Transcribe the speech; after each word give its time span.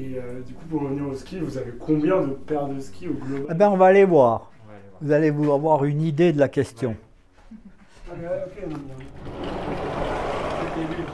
Et 0.00 0.16
euh, 0.16 0.40
du 0.46 0.54
coup, 0.54 0.64
pour 0.66 0.82
revenir 0.82 1.08
au 1.08 1.14
ski, 1.14 1.40
vous 1.40 1.58
avez 1.58 1.72
combien 1.72 2.22
de 2.22 2.32
paires 2.32 2.68
de 2.68 2.78
skis 2.78 3.08
au 3.08 3.14
global 3.14 3.46
Eh 3.50 3.54
ben, 3.54 3.68
on 3.70 3.76
va 3.76 3.86
aller 3.86 4.04
voir. 4.04 4.52
Vous 5.00 5.10
allez 5.10 5.30
vous 5.30 5.52
avoir 5.52 5.84
une 5.84 6.02
idée 6.02 6.32
de 6.32 6.38
la 6.38 6.48
question. 6.48 6.94
Ah, 8.08 8.12
ouais, 8.14 8.26
ok, 8.46 8.68
donc, 8.68 8.78
euh, 8.78 9.44
c'était 10.76 10.96
lui. 10.96 11.04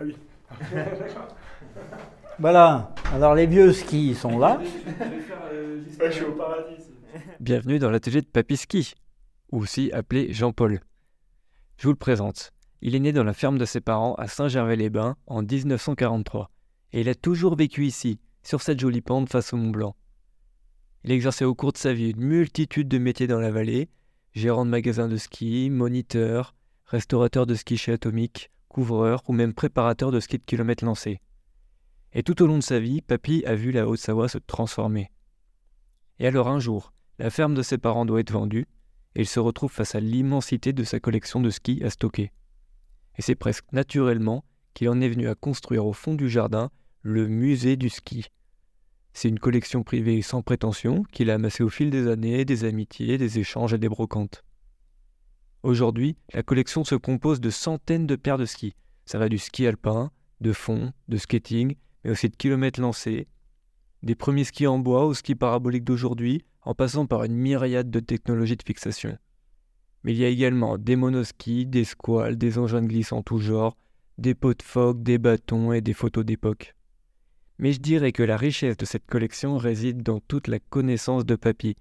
Ah 0.00 0.04
oui. 0.04 0.16
D'accord. 0.72 1.28
Voilà. 2.38 2.94
Alors 3.12 3.34
les 3.34 3.46
vieux 3.46 3.72
skis 3.72 4.14
sont 4.14 4.38
là. 4.38 4.60
Ouais, 6.00 6.12
je 6.12 6.16
suis 6.16 6.24
au 6.24 6.32
paradis. 6.32 6.84
Bienvenue 7.40 7.80
dans 7.80 7.90
l'atelier 7.90 8.20
de 8.20 8.26
Papy 8.26 8.56
Ski, 8.56 8.94
aussi 9.50 9.90
appelé 9.90 10.32
Jean-Paul. 10.32 10.78
Je 11.76 11.82
vous 11.88 11.92
le 11.92 11.98
présente. 11.98 12.52
Il 12.82 12.94
est 12.94 13.00
né 13.00 13.10
dans 13.10 13.24
la 13.24 13.32
ferme 13.32 13.58
de 13.58 13.64
ses 13.64 13.80
parents 13.80 14.14
à 14.14 14.28
Saint-Gervais-les-Bains 14.28 15.16
en 15.26 15.42
1943, 15.42 16.52
et 16.92 17.00
il 17.00 17.08
a 17.08 17.16
toujours 17.16 17.56
vécu 17.56 17.84
ici, 17.84 18.20
sur 18.44 18.62
cette 18.62 18.78
jolie 18.78 19.00
pente 19.00 19.28
face 19.28 19.52
au 19.52 19.56
Mont 19.56 19.70
Blanc. 19.70 19.96
Il 21.02 21.10
exercé 21.10 21.44
au 21.44 21.56
cours 21.56 21.72
de 21.72 21.78
sa 21.78 21.92
vie 21.92 22.10
une 22.10 22.22
multitude 22.22 22.86
de 22.86 22.98
métiers 22.98 23.26
dans 23.26 23.40
la 23.40 23.50
vallée, 23.50 23.88
gérant 24.34 24.64
de 24.64 24.70
magasin 24.70 25.08
de 25.08 25.16
ski, 25.16 25.68
moniteur, 25.68 26.54
restaurateur 26.84 27.44
de 27.44 27.56
ski 27.56 27.76
chez 27.76 27.90
Atomic, 27.90 28.52
couvreur 28.68 29.24
ou 29.26 29.32
même 29.32 29.52
préparateur 29.52 30.12
de 30.12 30.20
ski 30.20 30.38
de 30.38 30.44
kilomètres 30.44 30.84
lancés. 30.84 31.20
Et 32.12 32.22
tout 32.22 32.42
au 32.42 32.46
long 32.46 32.58
de 32.58 32.62
sa 32.62 32.80
vie, 32.80 33.02
Papy 33.02 33.44
a 33.44 33.54
vu 33.54 33.70
la 33.70 33.86
Haute-Savoie 33.86 34.28
se 34.28 34.38
transformer. 34.38 35.10
Et 36.18 36.26
alors 36.26 36.48
un 36.48 36.58
jour, 36.58 36.92
la 37.18 37.30
ferme 37.30 37.54
de 37.54 37.62
ses 37.62 37.78
parents 37.78 38.06
doit 38.06 38.20
être 38.20 38.32
vendue, 38.32 38.66
et 39.14 39.22
il 39.22 39.26
se 39.26 39.40
retrouve 39.40 39.72
face 39.72 39.94
à 39.94 40.00
l'immensité 40.00 40.72
de 40.72 40.84
sa 40.84 41.00
collection 41.00 41.40
de 41.40 41.50
skis 41.50 41.82
à 41.84 41.90
stocker. 41.90 42.32
Et 43.16 43.22
c'est 43.22 43.34
presque 43.34 43.70
naturellement 43.72 44.44
qu'il 44.74 44.88
en 44.88 45.00
est 45.00 45.08
venu 45.08 45.28
à 45.28 45.34
construire 45.34 45.86
au 45.86 45.92
fond 45.92 46.14
du 46.14 46.28
jardin 46.28 46.70
le 47.02 47.26
musée 47.26 47.76
du 47.76 47.88
ski. 47.88 48.26
C'est 49.12 49.28
une 49.28 49.40
collection 49.40 49.82
privée 49.82 50.22
sans 50.22 50.42
prétention 50.42 51.02
qu'il 51.10 51.30
a 51.30 51.34
amassée 51.34 51.64
au 51.64 51.68
fil 51.68 51.90
des 51.90 52.06
années, 52.06 52.44
des 52.44 52.64
amitiés, 52.64 53.18
des 53.18 53.38
échanges 53.38 53.74
et 53.74 53.78
des 53.78 53.88
brocantes. 53.88 54.44
Aujourd'hui, 55.64 56.16
la 56.32 56.44
collection 56.44 56.84
se 56.84 56.94
compose 56.94 57.40
de 57.40 57.50
centaines 57.50 58.06
de 58.06 58.14
paires 58.14 58.38
de 58.38 58.44
skis. 58.44 58.76
Ça 59.06 59.18
va 59.18 59.28
du 59.28 59.38
ski 59.38 59.66
alpin, 59.66 60.12
de 60.40 60.52
fond, 60.52 60.92
de 61.08 61.16
skating, 61.16 61.74
mais 62.08 62.12
aussi 62.12 62.30
de 62.30 62.36
kilomètres 62.36 62.80
lancés, 62.80 63.28
des 64.02 64.14
premiers 64.14 64.44
skis 64.44 64.66
en 64.66 64.78
bois 64.78 65.04
aux 65.04 65.12
skis 65.12 65.34
paraboliques 65.34 65.84
d'aujourd'hui, 65.84 66.42
en 66.62 66.74
passant 66.74 67.04
par 67.04 67.24
une 67.24 67.34
myriade 67.34 67.90
de 67.90 68.00
technologies 68.00 68.56
de 68.56 68.62
fixation. 68.62 69.18
Mais 70.02 70.14
il 70.14 70.18
y 70.18 70.24
a 70.24 70.28
également 70.28 70.78
des 70.78 70.96
monoskis, 70.96 71.66
des 71.66 71.84
squales, 71.84 72.38
des 72.38 72.56
engins 72.56 72.80
de 72.80 72.86
glisse 72.86 73.12
tout 73.26 73.36
genre, 73.36 73.76
des 74.16 74.34
pots 74.34 74.54
de 74.54 74.62
phoque, 74.62 75.02
des 75.02 75.18
bâtons 75.18 75.74
et 75.74 75.82
des 75.82 75.92
photos 75.92 76.24
d'époque. 76.24 76.74
Mais 77.58 77.74
je 77.74 77.80
dirais 77.80 78.12
que 78.12 78.22
la 78.22 78.38
richesse 78.38 78.78
de 78.78 78.86
cette 78.86 79.04
collection 79.04 79.58
réside 79.58 80.02
dans 80.02 80.20
toute 80.20 80.48
la 80.48 80.60
connaissance 80.60 81.26
de 81.26 81.36
Papy, 81.36 81.76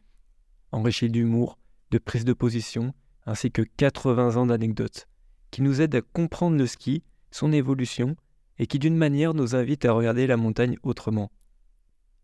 enrichie 0.74 1.10
d'humour, 1.10 1.58
de 1.92 2.00
prise 2.00 2.26
de 2.26 2.34
position, 2.34 2.94
ainsi 3.26 3.50
que 3.50 3.62
80 3.62 4.36
ans 4.36 4.48
d'anecdotes, 4.48 5.08
qui 5.52 5.62
nous 5.62 5.80
aident 5.80 5.96
à 5.96 6.02
comprendre 6.02 6.58
le 6.58 6.68
ski, 6.68 7.02
son 7.32 7.54
évolution, 7.54 8.18
et 8.60 8.68
qui 8.68 8.80
d'une 8.80 8.98
manière 8.98 9.34
nous 9.34 9.56
invitent 9.56 9.86
à 9.86 9.92
regarder 9.92 10.28
la 10.28 10.38
montagne 10.38 10.78
autrement. 10.84 11.32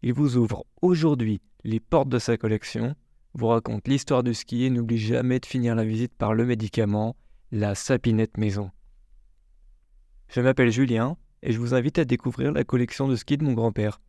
Il 0.01 0.13
vous 0.13 0.37
ouvre 0.37 0.65
aujourd'hui 0.81 1.41
les 1.63 1.79
portes 1.79 2.09
de 2.09 2.19
sa 2.19 2.37
collection, 2.37 2.95
vous 3.33 3.47
raconte 3.47 3.87
l'histoire 3.87 4.23
du 4.23 4.33
ski 4.33 4.65
et 4.65 4.69
n'oublie 4.69 4.97
jamais 4.97 5.39
de 5.39 5.45
finir 5.45 5.75
la 5.75 5.85
visite 5.85 6.13
par 6.13 6.33
le 6.33 6.45
médicament, 6.45 7.15
la 7.51 7.75
sapinette 7.75 8.37
maison. 8.37 8.71
Je 10.27 10.41
m'appelle 10.41 10.71
Julien 10.71 11.17
et 11.41 11.51
je 11.51 11.59
vous 11.59 11.73
invite 11.73 11.99
à 11.99 12.05
découvrir 12.05 12.51
la 12.51 12.63
collection 12.63 13.07
de 13.07 13.15
ski 13.15 13.37
de 13.37 13.43
mon 13.43 13.53
grand-père. 13.53 14.01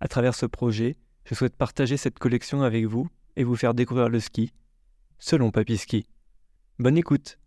À 0.00 0.08
travers 0.08 0.34
ce 0.34 0.46
projet, 0.46 0.96
je 1.24 1.34
souhaite 1.34 1.56
partager 1.56 1.96
cette 1.96 2.18
collection 2.18 2.62
avec 2.62 2.86
vous 2.86 3.08
et 3.36 3.44
vous 3.44 3.56
faire 3.56 3.74
découvrir 3.74 4.08
le 4.08 4.20
ski, 4.20 4.52
selon 5.18 5.50
Papy 5.50 5.78
Ski. 5.78 6.06
Bonne 6.78 6.98
écoute 6.98 7.38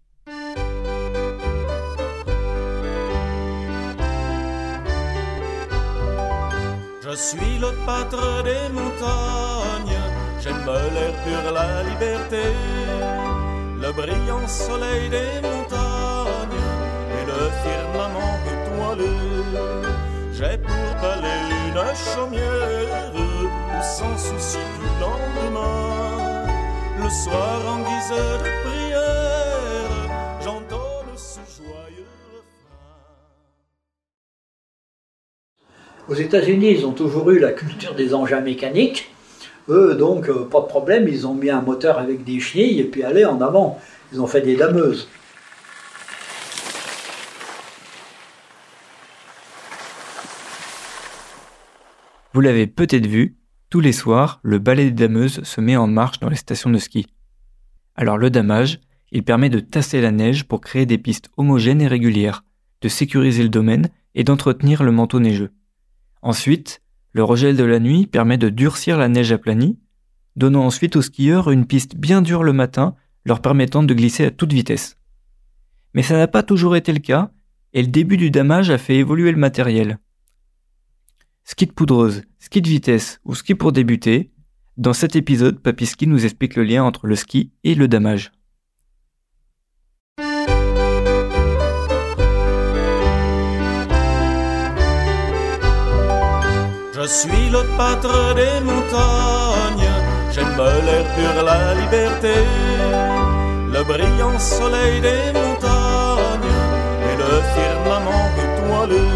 Je 7.07 7.15
suis 7.15 7.59
le 7.59 7.71
pâtre 7.85 8.43
des 8.43 8.67
montagnes, 8.73 10.01
j'aime 10.41 10.65
l'air 10.65 11.13
pur, 11.23 11.51
la 11.51 11.83
liberté, 11.83 12.45
le 13.79 13.91
brillant 13.91 14.47
soleil 14.47 15.09
des 15.09 15.39
montagnes. 15.47 16.63
Et 17.17 17.25
le 17.31 17.41
firmament 17.63 18.39
étoilé. 18.53 19.15
J'ai 20.33 20.57
pour 20.57 21.01
palais 21.01 21.43
une 21.67 21.95
chaumière 21.95 23.11
sans 23.83 24.17
souci 24.17 24.57
du 24.79 24.87
lendemain, 24.99 26.45
le 27.03 27.09
soir 27.09 27.59
en 27.67 27.79
guise 27.87 28.17
de 28.43 28.49
prière, 28.63 29.24
Aux 36.07 36.13
États-Unis, 36.13 36.71
ils 36.77 36.85
ont 36.85 36.91
toujours 36.91 37.31
eu 37.31 37.39
la 37.39 37.51
culture 37.51 37.95
des 37.95 38.13
engins 38.13 38.41
mécaniques. 38.41 39.09
Eux, 39.69 39.95
donc, 39.95 40.29
euh, 40.29 40.45
pas 40.45 40.61
de 40.61 40.67
problème, 40.67 41.07
ils 41.07 41.25
ont 41.25 41.33
mis 41.33 41.49
un 41.49 41.61
moteur 41.61 41.97
avec 41.97 42.23
des 42.23 42.39
chenilles 42.39 42.79
et 42.79 42.83
puis 42.83 43.01
allez 43.01 43.25
en 43.25 43.41
avant. 43.41 43.79
Ils 44.13 44.21
ont 44.21 44.27
fait 44.27 44.41
des 44.41 44.55
dameuses. 44.55 45.09
Vous 52.33 52.41
l'avez 52.41 52.67
peut-être 52.67 53.07
vu, 53.07 53.37
tous 53.71 53.79
les 53.79 53.93
soirs, 53.93 54.39
le 54.43 54.59
balai 54.59 54.85
des 54.85 55.07
dameuses 55.07 55.41
se 55.41 55.59
met 55.59 55.75
en 55.75 55.87
marche 55.87 56.19
dans 56.19 56.29
les 56.29 56.35
stations 56.35 56.69
de 56.69 56.77
ski. 56.77 57.07
Alors 57.95 58.19
le 58.19 58.29
damage, 58.29 58.79
il 59.11 59.23
permet 59.23 59.49
de 59.49 59.59
tasser 59.59 60.01
la 60.01 60.11
neige 60.11 60.43
pour 60.43 60.61
créer 60.61 60.85
des 60.85 60.99
pistes 60.99 61.29
homogènes 61.37 61.81
et 61.81 61.87
régulières, 61.87 62.43
de 62.81 62.89
sécuriser 62.89 63.41
le 63.41 63.49
domaine 63.49 63.89
et 64.13 64.23
d'entretenir 64.23 64.83
le 64.83 64.91
manteau 64.91 65.19
neigeux. 65.19 65.51
Ensuite, 66.25 66.81
le 67.11 67.23
regel 67.23 67.55
de 67.55 67.63
la 67.63 67.79
nuit 67.79 68.07
permet 68.07 68.39
de 68.39 68.49
durcir 68.49 68.97
la 68.97 69.07
neige 69.07 69.31
aplanie, 69.31 69.77
donnant 70.35 70.65
ensuite 70.65 70.95
aux 70.95 71.03
skieurs 71.03 71.51
une 71.51 71.67
piste 71.67 71.95
bien 71.97 72.23
dure 72.23 72.41
le 72.41 72.51
matin, 72.51 72.95
leur 73.25 73.43
permettant 73.43 73.83
de 73.83 73.93
glisser 73.93 74.25
à 74.25 74.31
toute 74.31 74.51
vitesse. 74.51 74.97
Mais 75.93 76.01
ça 76.01 76.17
n'a 76.17 76.27
pas 76.27 76.41
toujours 76.41 76.75
été 76.75 76.91
le 76.93 76.99
cas, 76.99 77.31
et 77.73 77.83
le 77.83 77.89
début 77.89 78.17
du 78.17 78.31
damage 78.31 78.71
a 78.71 78.79
fait 78.79 78.95
évoluer 78.95 79.31
le 79.31 79.37
matériel. 79.37 79.99
Ski 81.43 81.67
de 81.67 81.73
poudreuse, 81.73 82.23
ski 82.39 82.59
de 82.59 82.69
vitesse 82.69 83.19
ou 83.23 83.35
ski 83.35 83.53
pour 83.53 83.71
débuter, 83.71 84.31
dans 84.77 84.93
cet 84.93 85.15
épisode, 85.15 85.59
Papy 85.59 85.85
Ski 85.85 86.07
nous 86.07 86.25
explique 86.25 86.55
le 86.55 86.63
lien 86.63 86.83
entre 86.83 87.05
le 87.05 87.15
ski 87.15 87.51
et 87.63 87.75
le 87.75 87.87
damage. 87.87 88.31
Je 96.95 97.05
suis 97.07 97.49
le 97.49 97.61
pâtre 97.75 98.35
des 98.35 98.61
montagnes, 98.61 99.91
j'aime 100.31 100.55
l'air 100.55 101.05
pur, 101.13 101.43
la 101.43 101.73
liberté, 101.73 102.35
le 103.73 103.83
brillant 103.83 104.39
soleil 104.39 105.01
des 105.01 105.33
montagnes 105.33 106.55
et 107.09 107.15
le 107.17 107.33
firmament 107.53 108.29
étoilé. 108.45 109.07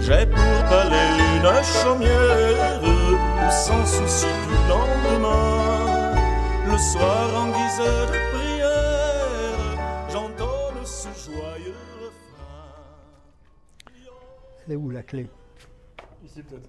J'ai 0.00 0.24
pour 0.24 0.58
palais 0.70 1.12
une 1.36 1.50
chaumière 1.62 2.80
sans 3.50 3.84
souci 3.84 4.32
du 4.48 4.56
lendemain, 4.66 6.14
le 6.70 6.78
soir 6.78 7.28
en 7.36 7.48
guise 7.48 7.82
de 8.12 8.18
prière, 8.32 9.76
j'entonne 10.10 10.86
ce 10.86 11.08
joyeux 11.26 11.84
refrain. 12.00 12.72
Elle 14.66 14.72
est 14.72 14.76
où 14.76 14.88
la 14.88 15.02
clé? 15.02 15.28
ici 16.32 16.42
peut-être. 16.42 16.68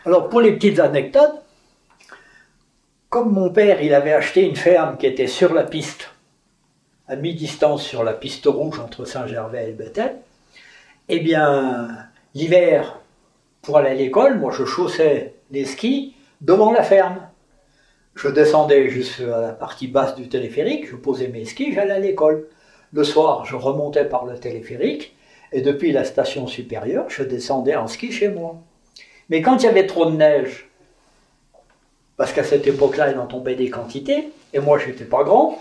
Alors 0.04 0.28
pour 0.28 0.40
les 0.40 0.52
petites 0.52 0.80
anecdotes, 0.80 1.42
comme 3.08 3.30
mon 3.30 3.50
père 3.50 3.80
il 3.82 3.94
avait 3.94 4.12
acheté 4.12 4.42
une 4.42 4.56
ferme 4.56 4.96
qui 4.96 5.06
était 5.06 5.28
sur 5.28 5.54
la 5.54 5.62
piste, 5.62 6.10
à 7.06 7.14
mi-distance 7.14 7.84
sur 7.84 8.02
la 8.02 8.12
piste 8.12 8.46
rouge 8.46 8.80
entre 8.80 9.04
Saint-Gervais 9.04 9.70
et 9.70 9.72
Bethel, 9.72 10.16
eh 11.08 11.20
bien 11.20 11.88
l'hiver, 12.34 12.98
pour 13.62 13.78
aller 13.78 13.90
à 13.90 13.94
l'école, 13.94 14.40
moi 14.40 14.50
je 14.50 14.64
chaussais 14.64 15.34
les 15.52 15.64
skis 15.64 16.16
devant 16.40 16.72
la 16.72 16.82
ferme. 16.82 17.20
Je 18.16 18.26
descendais 18.26 18.88
jusqu'à 18.88 19.38
la 19.38 19.52
partie 19.52 19.86
basse 19.86 20.16
du 20.16 20.28
téléphérique, 20.28 20.88
je 20.90 20.96
posais 20.96 21.28
mes 21.28 21.44
skis, 21.44 21.74
j'allais 21.74 21.92
à 21.92 22.00
l'école. 22.00 22.48
Le 22.92 23.04
soir, 23.04 23.44
je 23.44 23.54
remontais 23.54 24.04
par 24.04 24.26
le 24.26 24.36
téléphérique, 24.36 25.16
et 25.52 25.62
depuis 25.62 25.92
la 25.92 26.02
station 26.02 26.48
supérieure, 26.48 27.08
je 27.08 27.22
descendais 27.22 27.76
en 27.76 27.86
ski 27.86 28.10
chez 28.10 28.28
moi. 28.28 28.60
Mais 29.32 29.40
quand 29.40 29.62
il 29.62 29.62
y 29.64 29.66
avait 29.66 29.86
trop 29.86 30.04
de 30.04 30.14
neige, 30.14 30.68
parce 32.18 32.34
qu'à 32.34 32.44
cette 32.44 32.66
époque-là, 32.66 33.12
il 33.12 33.18
en 33.18 33.24
tombait 33.24 33.54
des 33.54 33.70
quantités, 33.70 34.28
et 34.52 34.58
moi, 34.58 34.78
je 34.78 34.88
n'étais 34.88 35.06
pas 35.06 35.24
grand, 35.24 35.58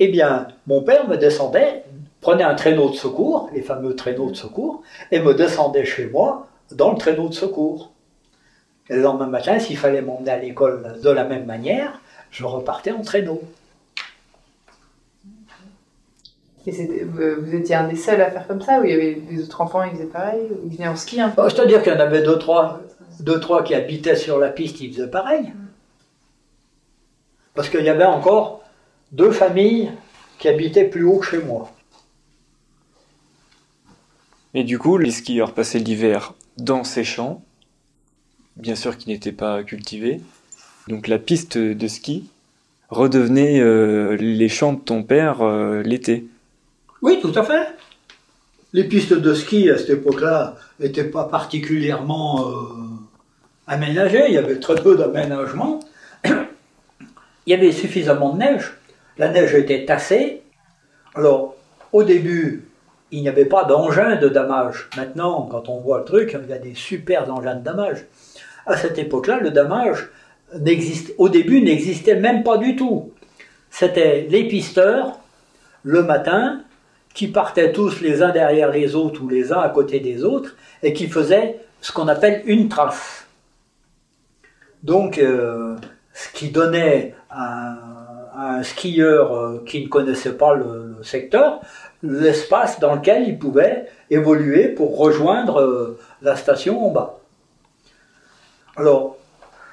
eh 0.00 0.08
bien, 0.08 0.48
mon 0.66 0.82
père 0.82 1.06
me 1.06 1.16
descendait, 1.16 1.84
prenait 2.20 2.42
un 2.42 2.56
traîneau 2.56 2.90
de 2.90 2.96
secours, 2.96 3.50
les 3.54 3.62
fameux 3.62 3.94
traîneaux 3.94 4.32
de 4.32 4.34
secours, 4.34 4.82
et 5.12 5.20
me 5.20 5.32
descendait 5.32 5.84
chez 5.84 6.06
moi 6.06 6.48
dans 6.72 6.90
le 6.90 6.98
traîneau 6.98 7.28
de 7.28 7.34
secours. 7.34 7.92
Et 8.90 8.96
le 8.96 9.02
lendemain 9.02 9.28
matin, 9.28 9.60
s'il 9.60 9.76
fallait 9.76 10.02
m'emmener 10.02 10.32
à 10.32 10.38
l'école 10.38 10.98
de 11.00 11.10
la 11.10 11.22
même 11.22 11.46
manière, 11.46 12.00
je 12.32 12.44
repartais 12.44 12.90
en 12.90 13.02
traîneau. 13.02 13.40
Et 16.68 16.72
c'était- 16.72 17.04
vous 17.04 17.54
étiez 17.54 17.76
un 17.76 17.88
des 17.88 17.96
seuls 17.96 18.20
à 18.20 18.30
faire 18.30 18.46
comme 18.46 18.60
ça 18.60 18.78
ou 18.78 18.84
il 18.84 18.90
y 18.90 18.92
avait 18.92 19.14
des 19.14 19.42
autres 19.42 19.62
enfants 19.62 19.82
qui 19.88 19.96
faisaient 19.96 20.04
pareil 20.04 20.42
ou 20.50 20.68
Ils 20.70 20.76
venaient 20.76 20.88
en 20.88 20.96
ski 20.96 21.18
un 21.18 21.30
peu? 21.30 21.48
C'est-à-dire 21.48 21.82
qu'il 21.82 21.90
y 21.94 21.96
en 21.96 22.00
avait 22.00 22.20
deux 22.22 22.38
trois, 22.38 22.82
deux, 23.20 23.40
trois 23.40 23.64
qui 23.64 23.74
habitaient 23.74 24.16
sur 24.16 24.38
la 24.38 24.50
piste, 24.50 24.78
ils 24.82 24.92
faisaient 24.92 25.08
pareil. 25.08 25.50
Parce 27.54 27.70
qu'il 27.70 27.82
y 27.82 27.88
avait 27.88 28.04
encore 28.04 28.62
deux 29.12 29.30
familles 29.30 29.90
qui 30.38 30.48
habitaient 30.48 30.84
plus 30.84 31.04
haut 31.04 31.16
que 31.20 31.26
chez 31.26 31.38
moi. 31.38 31.72
Et 34.52 34.62
du 34.62 34.78
coup, 34.78 34.98
les 34.98 35.10
skieurs 35.10 35.54
passaient 35.54 35.78
l'hiver 35.78 36.34
dans 36.58 36.84
ces 36.84 37.04
champs, 37.04 37.42
bien 38.56 38.74
sûr 38.74 38.98
qui 38.98 39.08
n'étaient 39.08 39.32
pas 39.32 39.62
cultivés. 39.62 40.20
Donc 40.86 41.08
la 41.08 41.18
piste 41.18 41.56
de 41.56 41.88
ski 41.88 42.28
redevenait 42.90 43.58
euh, 43.58 44.16
les 44.16 44.48
champs 44.50 44.74
de 44.74 44.80
ton 44.80 45.02
père 45.02 45.40
euh, 45.40 45.82
l'été. 45.82 46.26
Oui, 47.02 47.20
tout 47.20 47.32
à 47.34 47.42
fait. 47.42 47.68
Les 48.72 48.84
pistes 48.84 49.14
de 49.14 49.34
ski 49.34 49.70
à 49.70 49.78
cette 49.78 49.90
époque-là 49.90 50.56
n'étaient 50.80 51.04
pas 51.04 51.24
particulièrement 51.24 52.48
euh, 52.48 52.52
aménagées, 53.66 54.24
il 54.28 54.34
y 54.34 54.38
avait 54.38 54.58
très 54.58 54.74
peu 54.74 54.96
d'aménagement. 54.96 55.80
Il 57.46 57.52
y 57.52 57.54
avait 57.54 57.72
suffisamment 57.72 58.34
de 58.34 58.40
neige, 58.40 58.74
la 59.16 59.28
neige 59.28 59.54
était 59.54 59.86
tassée. 59.86 60.42
Alors, 61.14 61.56
au 61.92 62.02
début, 62.02 62.68
il 63.10 63.22
n'y 63.22 63.28
avait 63.28 63.46
pas 63.46 63.64
d'engin 63.64 64.16
de 64.16 64.28
damage. 64.28 64.90
Maintenant, 64.98 65.48
quand 65.50 65.70
on 65.70 65.78
voit 65.80 66.00
le 66.00 66.04
truc, 66.04 66.36
il 66.38 66.50
y 66.50 66.52
a 66.52 66.58
des 66.58 66.74
super 66.74 67.32
engins 67.32 67.54
de 67.54 67.64
damage. 67.64 68.04
À 68.66 68.76
cette 68.76 68.98
époque-là, 68.98 69.40
le 69.40 69.50
damage 69.50 70.10
au 71.16 71.28
début 71.30 71.62
n'existait 71.62 72.16
même 72.16 72.42
pas 72.42 72.58
du 72.58 72.76
tout. 72.76 73.12
C'était 73.70 74.26
les 74.28 74.46
pisteurs, 74.46 75.18
le 75.82 76.02
matin, 76.02 76.60
qui 77.14 77.28
partaient 77.28 77.72
tous 77.72 78.00
les 78.00 78.22
uns 78.22 78.30
derrière 78.30 78.70
les 78.70 78.94
autres 78.94 79.22
ou 79.22 79.28
les 79.28 79.52
uns 79.52 79.60
à 79.60 79.68
côté 79.68 80.00
des 80.00 80.24
autres 80.24 80.56
et 80.82 80.92
qui 80.92 81.08
faisaient 81.08 81.60
ce 81.80 81.92
qu'on 81.92 82.08
appelle 82.08 82.42
une 82.46 82.68
trace. 82.68 83.26
Donc, 84.82 85.18
euh, 85.18 85.76
ce 86.12 86.32
qui 86.32 86.50
donnait 86.50 87.14
à, 87.30 87.76
un 88.36 88.62
skieur 88.62 89.34
euh, 89.36 89.64
qui 89.66 89.82
ne 89.82 89.88
connaissait 89.88 90.34
pas 90.34 90.54
le, 90.54 90.94
le 90.98 91.02
secteur 91.02 91.60
l'espace 92.02 92.78
dans 92.80 92.94
lequel 92.94 93.26
il 93.26 93.38
pouvait 93.38 93.86
évoluer 94.10 94.68
pour 94.68 94.96
rejoindre 94.96 95.60
euh, 95.60 95.98
la 96.22 96.36
station 96.36 96.86
en 96.86 96.90
bas. 96.90 97.18
Alors, 98.76 99.16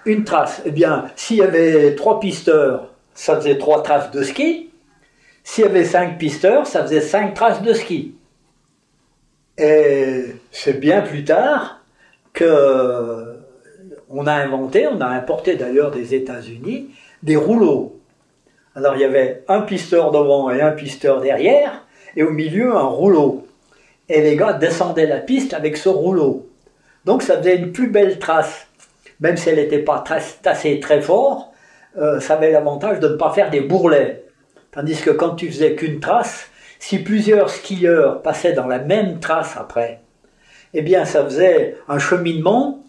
une 0.05 0.23
trace, 0.23 0.61
eh 0.65 0.71
bien, 0.71 1.05
s'il 1.15 1.37
y 1.37 1.41
avait 1.41 1.95
trois 1.95 2.19
pisteurs, 2.19 2.89
ça 3.13 3.35
faisait 3.35 3.57
trois 3.57 3.83
traces 3.83 4.11
de 4.11 4.23
ski. 4.23 4.69
S'il 5.45 5.63
y 5.63 5.67
avait 5.67 5.85
cinq 5.85 6.17
pisteurs, 6.17 6.65
ça 6.65 6.81
faisait 6.81 7.01
cinq 7.01 7.35
traces 7.35 7.61
de 7.61 7.71
ski. 7.71 8.15
Et 9.57 10.25
c'est 10.51 10.79
bien 10.79 11.01
plus 11.01 11.23
tard 11.23 11.81
que 12.33 13.37
on 14.09 14.25
a 14.27 14.33
inventé, 14.33 14.87
on 14.87 14.99
a 14.99 15.05
importé 15.05 15.55
d'ailleurs 15.55 15.91
des 15.91 16.15
États-Unis, 16.15 16.89
des 17.21 17.35
rouleaux. 17.35 17.99
Alors 18.75 18.95
il 18.95 19.01
y 19.01 19.05
avait 19.05 19.43
un 19.47 19.61
pisteur 19.61 20.11
devant 20.11 20.49
et 20.49 20.61
un 20.61 20.71
pisteur 20.71 21.21
derrière, 21.21 21.85
et 22.17 22.23
au 22.23 22.31
milieu 22.31 22.75
un 22.75 22.83
rouleau. 22.83 23.47
Et 24.09 24.21
les 24.21 24.35
gars 24.35 24.53
descendaient 24.53 25.05
la 25.05 25.19
piste 25.19 25.53
avec 25.53 25.77
ce 25.77 25.89
rouleau. 25.89 26.49
Donc 27.05 27.21
ça 27.21 27.37
faisait 27.37 27.55
une 27.55 27.71
plus 27.71 27.87
belle 27.87 28.17
trace. 28.17 28.67
Même 29.19 29.37
si 29.37 29.49
elle 29.49 29.57
n'était 29.57 29.79
pas 29.79 30.03
tassée 30.41 30.79
très 30.79 31.01
fort, 31.01 31.53
euh, 31.97 32.19
ça 32.19 32.33
avait 32.33 32.51
l'avantage 32.51 32.99
de 32.99 33.09
ne 33.09 33.15
pas 33.15 33.31
faire 33.31 33.51
des 33.51 33.61
bourrelets. 33.61 34.24
Tandis 34.75 35.01
que 35.01 35.09
quand 35.09 35.35
tu 35.35 35.47
faisais 35.47 35.73
qu'une 35.75 36.01
trace, 36.01 36.49
si 36.79 36.99
plusieurs 36.99 37.49
skieurs 37.49 38.21
passaient 38.21 38.51
dans 38.51 38.67
la 38.67 38.79
même 38.79 39.19
trace 39.21 39.55
après, 39.55 40.01
eh 40.73 40.81
bien 40.81 41.05
ça 41.05 41.23
faisait 41.23 41.77
un 41.87 41.97
cheminement 41.97 42.83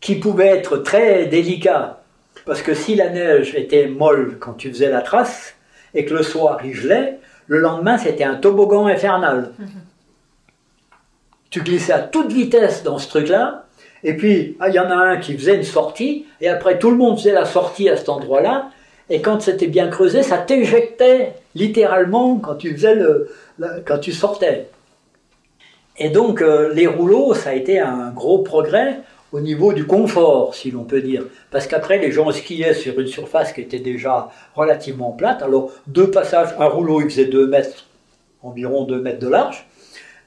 qui 0.00 0.14
pouvait 0.14 0.46
être 0.46 0.78
très 0.78 1.26
délicat. 1.26 2.00
Parce 2.46 2.62
que 2.62 2.72
si 2.72 2.94
la 2.94 3.10
neige 3.10 3.54
était 3.54 3.86
molle 3.86 4.38
quand 4.40 4.54
tu 4.54 4.70
faisais 4.70 4.90
la 4.90 5.02
trace, 5.02 5.54
et 5.94 6.06
que 6.06 6.14
le 6.14 6.22
soir 6.22 6.58
il 6.64 6.72
gelait, 6.72 7.18
le 7.46 7.58
lendemain 7.58 7.98
c'était 7.98 8.24
un 8.24 8.36
toboggan 8.36 8.86
infernal. 8.86 9.52
Tu 11.50 11.60
glissais 11.60 11.92
à 11.92 12.00
toute 12.00 12.32
vitesse 12.32 12.82
dans 12.82 12.96
ce 12.96 13.08
truc-là, 13.08 13.66
et 14.04 14.16
puis 14.16 14.56
ah, 14.58 14.70
il 14.70 14.74
y 14.74 14.80
en 14.80 14.90
a 14.90 14.94
un 14.94 15.16
qui 15.18 15.36
faisait 15.36 15.56
une 15.56 15.64
sortie, 15.64 16.24
et 16.40 16.48
après 16.48 16.78
tout 16.78 16.90
le 16.90 16.96
monde 16.96 17.18
faisait 17.18 17.32
la 17.32 17.44
sortie 17.44 17.90
à 17.90 17.96
cet 17.98 18.08
endroit-là, 18.08 18.70
et 19.08 19.20
quand 19.20 19.40
c'était 19.40 19.68
bien 19.68 19.88
creusé, 19.88 20.22
ça 20.22 20.38
t'éjectait 20.38 21.34
littéralement 21.54 22.38
quand 22.38 22.56
tu 22.56 22.72
faisais 22.72 22.94
le, 22.94 23.28
quand 23.86 23.98
tu 23.98 24.12
sortais. 24.12 24.68
Et 25.98 26.10
donc 26.10 26.42
euh, 26.42 26.72
les 26.74 26.86
rouleaux, 26.86 27.32
ça 27.34 27.50
a 27.50 27.54
été 27.54 27.78
un 27.78 28.10
gros 28.10 28.38
progrès 28.38 29.00
au 29.32 29.40
niveau 29.40 29.72
du 29.72 29.86
confort, 29.86 30.54
si 30.54 30.70
l'on 30.70 30.84
peut 30.84 31.00
dire. 31.00 31.24
Parce 31.50 31.66
qu'après, 31.66 31.98
les 31.98 32.12
gens 32.12 32.30
skiaient 32.30 32.74
sur 32.74 32.98
une 32.98 33.06
surface 33.06 33.52
qui 33.52 33.60
était 33.60 33.78
déjà 33.78 34.30
relativement 34.54 35.12
plate. 35.12 35.42
Alors, 35.42 35.72
deux 35.86 36.10
passages, 36.10 36.54
un 36.58 36.68
rouleau, 36.68 37.00
il 37.00 37.10
faisait 37.10 37.26
2 37.26 37.46
mètres, 37.46 37.86
environ 38.42 38.84
2 38.84 39.00
mètres 39.00 39.18
de 39.18 39.28
large. 39.28 39.66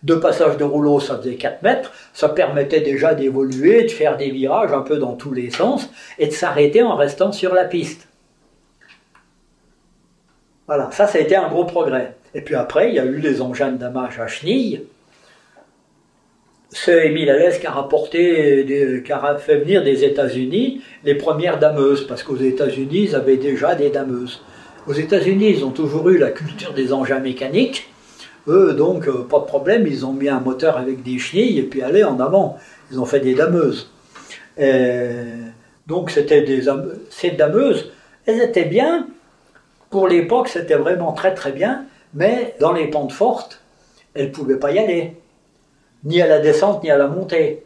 Deux 0.04 0.20
passages 0.20 0.58
de 0.58 0.64
rouleau, 0.64 1.00
ça 1.00 1.18
faisait 1.18 1.36
4 1.36 1.64
mètres. 1.64 1.92
Ça 2.14 2.30
permettait 2.30 2.82
déjà 2.82 3.16
d'évoluer, 3.16 3.84
de 3.84 3.90
faire 3.90 4.16
des 4.16 4.32
virages 4.32 4.74
un 4.74 4.82
peu 4.82 4.98
dans 4.98 5.14
tous 5.14 5.34
les 5.34 5.50
sens 5.50 5.90
et 6.20 6.28
de 6.28 6.32
s'arrêter 6.32 6.84
en 6.84 6.96
restant 6.96 7.32
sur 7.32 7.54
la 7.54 7.66
piste. 7.66 8.09
Voilà, 10.70 10.92
ça, 10.92 11.08
ça 11.08 11.18
a 11.18 11.22
été 11.22 11.36
un 11.36 11.50
gros 11.50 11.66
progrès. 11.66 12.14
Et 12.36 12.42
puis 12.42 12.54
après, 12.54 12.90
il 12.90 12.94
y 12.94 13.00
a 13.00 13.06
eu 13.06 13.18
les 13.18 13.42
engins 13.42 13.72
de 13.72 13.78
damage 13.78 14.20
à 14.20 14.28
chenilles. 14.28 14.84
C'est 16.70 17.08
Émile 17.08 17.32
Alès 17.32 17.58
qui 17.58 17.66
a 17.66 17.72
rapporté, 17.72 18.64
des- 18.66 19.02
qui 19.02 19.12
a 19.12 19.36
fait 19.40 19.58
venir 19.58 19.84
des 19.84 20.04
États-Unis 20.04 20.84
les 21.04 21.16
premières 21.16 21.58
dameuses, 21.58 22.06
parce 22.06 22.22
qu'aux 22.22 22.38
États-Unis, 22.38 23.06
ils 23.06 23.16
avaient 23.16 23.38
déjà 23.38 23.74
des 23.74 23.90
dameuses. 23.90 24.44
Aux 24.86 24.94
États-Unis, 24.94 25.56
ils 25.58 25.66
ont 25.66 25.72
toujours 25.72 26.08
eu 26.10 26.20
la 26.20 26.30
culture 26.30 26.74
des 26.76 26.94
engins 26.94 27.18
mécaniques. 27.20 27.90
Eux, 28.48 28.74
donc, 28.74 29.08
euh, 29.08 29.26
pas 29.28 29.40
de 29.40 29.46
problème, 29.46 29.88
ils 29.88 30.06
ont 30.06 30.14
mis 30.14 30.30
un 30.30 30.40
moteur 30.40 30.78
avec 30.78 31.02
des 31.02 31.18
chenilles 31.18 31.58
et 31.58 31.64
puis 31.64 31.82
allez 31.82 32.04
en 32.04 32.20
avant. 32.20 32.60
Ils 32.92 33.00
ont 33.00 33.06
fait 33.06 33.22
des 33.22 33.34
dameuses. 33.34 33.92
Et 34.56 35.10
donc, 35.88 36.12
c'était 36.12 36.44
des 36.44 36.66
ces 37.10 37.32
dameuses, 37.32 37.92
elles 38.28 38.44
étaient 38.44 38.66
bien. 38.66 39.08
Pour 39.90 40.08
l'époque, 40.08 40.50
c'était 40.50 40.76
vraiment 40.76 41.14
très 41.14 41.34
très 41.34 41.52
bien, 41.52 41.86
mais 42.14 42.56
dans 42.60 42.74
les 42.74 42.88
pentes 42.88 43.12
fortes, 43.12 43.62
elles 44.14 44.28
ne 44.28 44.32
pouvaient 44.32 44.60
pas 44.60 44.72
y 44.72 44.80
aller 44.80 45.18
ni 46.04 46.22
à 46.22 46.28
la 46.28 46.40
descente 46.40 46.84
ni 46.84 46.92
à 46.92 46.98
la 46.98 47.08
montée. 47.08 47.64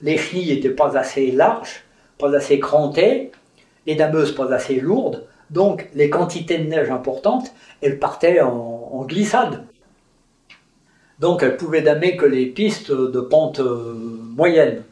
Les 0.00 0.16
chenilles 0.16 0.54
n'étaient 0.54 0.70
pas 0.70 0.96
assez 0.96 1.30
larges, 1.30 1.84
pas 2.18 2.34
assez 2.34 2.58
crantées, 2.58 3.30
les 3.86 3.94
dameuses 3.94 4.34
pas 4.34 4.52
assez 4.52 4.80
lourdes, 4.80 5.24
donc 5.50 5.88
les 5.94 6.10
quantités 6.10 6.58
de 6.58 6.68
neige 6.68 6.90
importantes, 6.90 7.52
elles 7.80 7.98
partaient 7.98 8.40
en, 8.40 8.90
en 8.92 9.04
glissade. 9.04 9.64
Donc 11.18 11.42
elles 11.42 11.56
pouvaient 11.56 11.82
damer 11.82 12.16
que 12.16 12.26
les 12.26 12.46
pistes 12.46 12.90
de 12.90 13.20
pente 13.20 13.60
euh, 13.60 13.94
moyenne. 14.36 14.82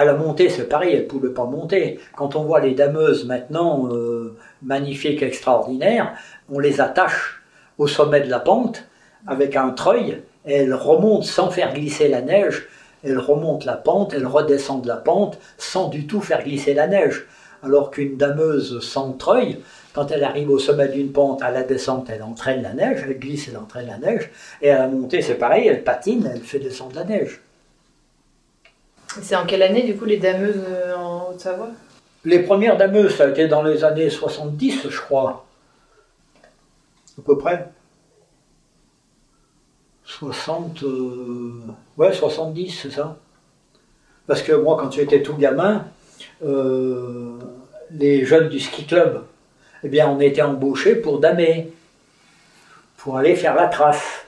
À 0.00 0.06
la 0.06 0.14
montée, 0.14 0.48
c'est 0.48 0.66
pareil, 0.66 0.94
elles 0.94 1.02
ne 1.02 1.08
pouvaient 1.08 1.34
pas 1.34 1.44
monter. 1.44 2.00
Quand 2.16 2.34
on 2.34 2.44
voit 2.44 2.60
les 2.60 2.72
dameuses 2.72 3.26
maintenant, 3.26 3.86
euh, 3.92 4.34
magnifiques, 4.62 5.22
extraordinaires, 5.22 6.14
on 6.50 6.58
les 6.58 6.80
attache 6.80 7.42
au 7.76 7.86
sommet 7.86 8.22
de 8.22 8.30
la 8.30 8.40
pente 8.40 8.84
avec 9.26 9.56
un 9.56 9.68
treuil 9.70 10.22
et 10.46 10.54
elles 10.54 10.72
remontent 10.72 11.26
sans 11.26 11.50
faire 11.50 11.74
glisser 11.74 12.08
la 12.08 12.22
neige 12.22 12.66
elle 13.02 13.18
remonte 13.18 13.64
la 13.64 13.76
pente, 13.76 14.12
elle 14.14 14.26
redescend 14.26 14.82
de 14.82 14.88
la 14.88 14.96
pente 14.96 15.38
sans 15.58 15.88
du 15.88 16.06
tout 16.06 16.20
faire 16.20 16.44
glisser 16.44 16.74
la 16.74 16.86
neige. 16.86 17.26
Alors 17.62 17.90
qu'une 17.90 18.16
dameuse 18.16 18.80
sans 18.80 19.12
treuil, 19.12 19.60
quand 19.92 20.10
elle 20.10 20.24
arrive 20.24 20.50
au 20.50 20.58
sommet 20.58 20.88
d'une 20.88 21.12
pente, 21.12 21.42
à 21.42 21.50
la 21.50 21.62
descente, 21.62 22.08
elle 22.10 22.22
entraîne 22.22 22.62
la 22.62 22.72
neige, 22.72 23.04
elle 23.06 23.18
glisse, 23.18 23.48
elle 23.48 23.58
entraîne 23.58 23.86
la 23.86 23.98
neige, 23.98 24.30
et 24.62 24.70
à 24.70 24.78
la 24.78 24.88
montée, 24.88 25.20
c'est 25.20 25.34
pareil, 25.34 25.66
elle 25.66 25.84
patine, 25.84 26.30
elle 26.32 26.40
fait 26.40 26.58
descendre 26.58 26.96
la 26.96 27.04
neige. 27.04 27.40
C'est 29.22 29.34
en 29.34 29.44
quelle 29.44 29.62
année, 29.62 29.82
du 29.82 29.96
coup, 29.96 30.04
les 30.04 30.18
dameuses 30.18 30.62
euh, 30.68 30.94
en 30.94 31.30
Haute-Savoie? 31.30 31.70
Les 32.24 32.40
premières 32.40 32.76
dameuses, 32.76 33.16
ça 33.16 33.24
a 33.24 33.28
été 33.28 33.48
dans 33.48 33.62
les 33.62 33.82
années 33.82 34.08
70, 34.10 34.88
je 34.88 35.00
crois. 35.00 35.46
À 37.18 37.22
peu 37.22 37.36
près. 37.36 37.68
60. 40.04 40.82
euh, 40.84 41.60
Ouais, 41.96 42.12
70, 42.12 42.70
c'est 42.82 42.90
ça. 42.90 43.16
Parce 44.26 44.42
que 44.42 44.52
moi, 44.52 44.76
quand 44.78 44.92
j'étais 44.92 45.22
tout 45.22 45.34
gamin, 45.34 45.86
euh, 46.44 47.36
les 47.90 48.24
jeunes 48.24 48.48
du 48.48 48.60
ski 48.60 48.86
club, 48.86 49.24
eh 49.82 49.88
bien, 49.88 50.08
on 50.08 50.20
était 50.20 50.42
embauchés 50.42 50.94
pour 50.94 51.18
damer, 51.18 51.72
pour 52.96 53.16
aller 53.16 53.34
faire 53.34 53.54
la 53.56 53.66
trace. 53.66 54.24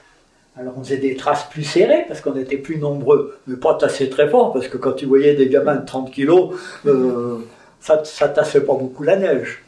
Alors, 0.55 0.73
on 0.77 0.83
faisait 0.83 0.97
des 0.97 1.15
traces 1.15 1.45
plus 1.49 1.63
serrées 1.63 2.05
parce 2.07 2.21
qu'on 2.21 2.35
était 2.35 2.57
plus 2.57 2.77
nombreux, 2.77 3.37
mais 3.47 3.55
pas 3.57 3.73
tasser 3.75 4.09
très 4.09 4.29
fort 4.29 4.53
parce 4.53 4.67
que 4.67 4.77
quand 4.77 4.93
tu 4.93 5.05
voyais 5.05 5.33
des 5.33 5.47
gamins 5.49 5.75
de 5.75 5.85
30 5.85 6.11
kilos, 6.11 6.51
euh, 6.85 7.39
ça, 7.79 8.03
ça 8.05 8.29
tassait 8.29 8.61
pas 8.61 8.73
beaucoup 8.75 9.01
la 9.03 9.15
neige. 9.15 9.63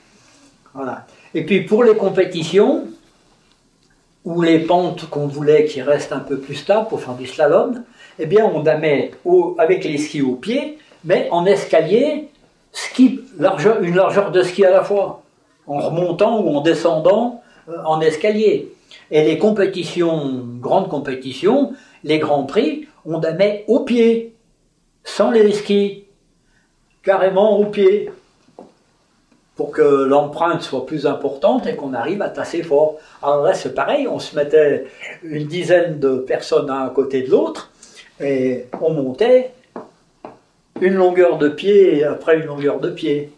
Voilà. 0.75 1.05
Et 1.33 1.43
puis, 1.43 1.61
pour 1.61 1.83
les 1.83 1.95
compétitions, 1.95 2.85
ou 4.25 4.41
les 4.41 4.59
pentes 4.59 5.07
qu'on 5.09 5.27
voulait 5.27 5.65
qui 5.65 5.81
restent 5.81 6.11
un 6.13 6.19
peu 6.19 6.37
plus 6.39 6.55
stables 6.55 6.87
pour 6.87 7.01
faire 7.01 7.13
du 7.13 7.27
slalom, 7.27 7.83
eh 8.19 8.25
bien, 8.25 8.45
on 8.45 8.61
damait 8.61 9.11
au- 9.23 9.55
avec 9.59 9.83
les 9.83 9.97
skis 9.97 10.21
au 10.21 10.35
pied, 10.35 10.77
mais 11.03 11.27
en 11.31 11.45
escalier, 11.45 12.29
ski, 12.71 13.21
une 13.81 13.95
largeur 13.95 14.31
de 14.31 14.41
ski 14.41 14.65
à 14.65 14.71
la 14.71 14.83
fois, 14.83 15.23
en 15.67 15.79
remontant 15.79 16.41
ou 16.41 16.55
en 16.55 16.61
descendant 16.61 17.41
euh, 17.69 17.73
en 17.85 18.01
escalier. 18.01 18.71
Et 19.11 19.23
les 19.23 19.37
compétitions, 19.37 20.43
grandes 20.59 20.89
compétitions, 20.89 21.73
les 22.03 22.19
grands 22.19 22.45
prix, 22.45 22.87
on 23.05 23.19
damait 23.19 23.63
au 23.67 23.81
pied, 23.81 24.35
sans 25.03 25.31
les 25.31 25.51
skis, 25.51 26.05
carrément 27.03 27.59
au 27.59 27.65
pied, 27.65 28.09
pour 29.55 29.71
que 29.71 29.81
l'empreinte 29.81 30.61
soit 30.61 30.85
plus 30.85 31.05
importante 31.05 31.65
et 31.65 31.75
qu'on 31.75 31.93
arrive 31.93 32.21
à 32.21 32.29
tasser 32.29 32.61
fort. 32.61 32.97
Alors 33.21 33.43
là, 33.43 33.53
c'est 33.53 33.73
pareil, 33.73 34.07
on 34.07 34.19
se 34.19 34.35
mettait 34.35 34.85
une 35.23 35.47
dizaine 35.47 35.99
de 35.99 36.17
personnes 36.17 36.69
un 36.69 36.85
à 36.85 36.89
côté 36.89 37.21
de 37.21 37.31
l'autre, 37.31 37.71
et 38.19 38.65
on 38.81 38.91
montait 38.91 39.51
une 40.81 40.95
longueur 40.95 41.37
de 41.37 41.47
pied 41.47 42.03
après 42.03 42.37
une 42.37 42.45
longueur 42.45 42.79
de 42.79 42.89
pied. 42.89 43.31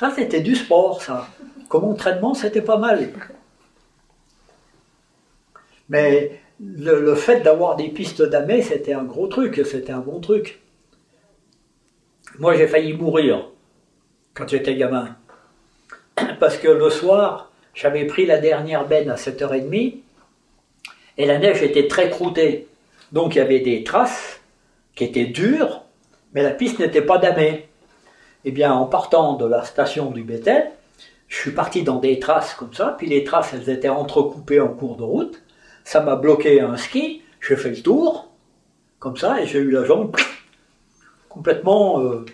Ça, 0.00 0.10
c'était 0.16 0.40
du 0.40 0.56
sport, 0.56 1.00
ça. 1.00 1.28
Comme 1.68 1.84
entraînement, 1.84 2.34
c'était 2.34 2.62
pas 2.62 2.76
mal. 2.76 3.10
Mais 5.92 6.40
le, 6.58 7.14
fait 7.14 7.42
d'avoir 7.42 7.76
des 7.76 7.90
pistes 7.90 8.22
damées, 8.22 8.62
c'était 8.62 8.94
un 8.94 9.04
gros 9.04 9.26
truc, 9.26 9.60
c'était 9.66 9.92
un 9.92 9.98
bon 9.98 10.20
truc. 10.20 10.62
Moi, 12.38 12.56
j'ai 12.56 12.66
failli 12.66 12.94
mourir 12.94 13.50
quand 14.32 14.48
j'étais 14.48 14.74
gamin. 14.74 15.14
Parce 16.40 16.56
que 16.56 16.68
le 16.68 16.88
soir, 16.88 17.52
j'avais 17.74 18.06
pris 18.06 18.24
la 18.24 18.38
dernière 18.38 18.88
benne 18.88 19.10
à 19.10 19.16
7h30 19.16 19.96
et 21.18 21.26
la 21.26 21.38
neige 21.38 21.62
était 21.62 21.88
très 21.88 22.08
croûtée. 22.08 22.68
Donc 23.12 23.34
il 23.34 23.38
y 23.38 23.42
avait 23.42 23.60
des 23.60 23.84
traces 23.84 24.40
qui 24.94 25.04
étaient 25.04 25.26
dures, 25.26 25.82
mais 26.32 26.42
la 26.42 26.52
piste 26.52 26.78
n'était 26.78 27.02
pas 27.02 27.18
damée. 27.18 27.68
Eh 28.46 28.50
bien, 28.50 28.72
en 28.72 28.86
partant 28.86 29.34
de 29.34 29.44
la 29.44 29.62
station 29.64 30.10
du 30.10 30.22
Bétel, 30.22 30.70
je 31.28 31.36
suis 31.36 31.50
parti 31.50 31.82
dans 31.82 31.98
des 31.98 32.18
traces 32.18 32.54
comme 32.54 32.72
ça, 32.72 32.94
puis 32.96 33.08
les 33.08 33.24
traces, 33.24 33.52
elles 33.52 33.68
étaient 33.68 33.90
entrecoupées 33.90 34.60
en 34.60 34.68
cours 34.68 34.96
de 34.96 35.02
route. 35.02 35.42
Ça 35.84 36.00
m'a 36.00 36.16
bloqué 36.16 36.60
un 36.60 36.76
ski, 36.76 37.22
j'ai 37.40 37.56
fait 37.56 37.70
le 37.70 37.82
tour, 37.82 38.30
comme 38.98 39.16
ça, 39.16 39.40
et 39.40 39.46
j'ai 39.46 39.58
eu 39.58 39.70
la 39.70 39.84
jambe 39.84 40.14
complètement 41.28 42.00
euh, 42.00 42.24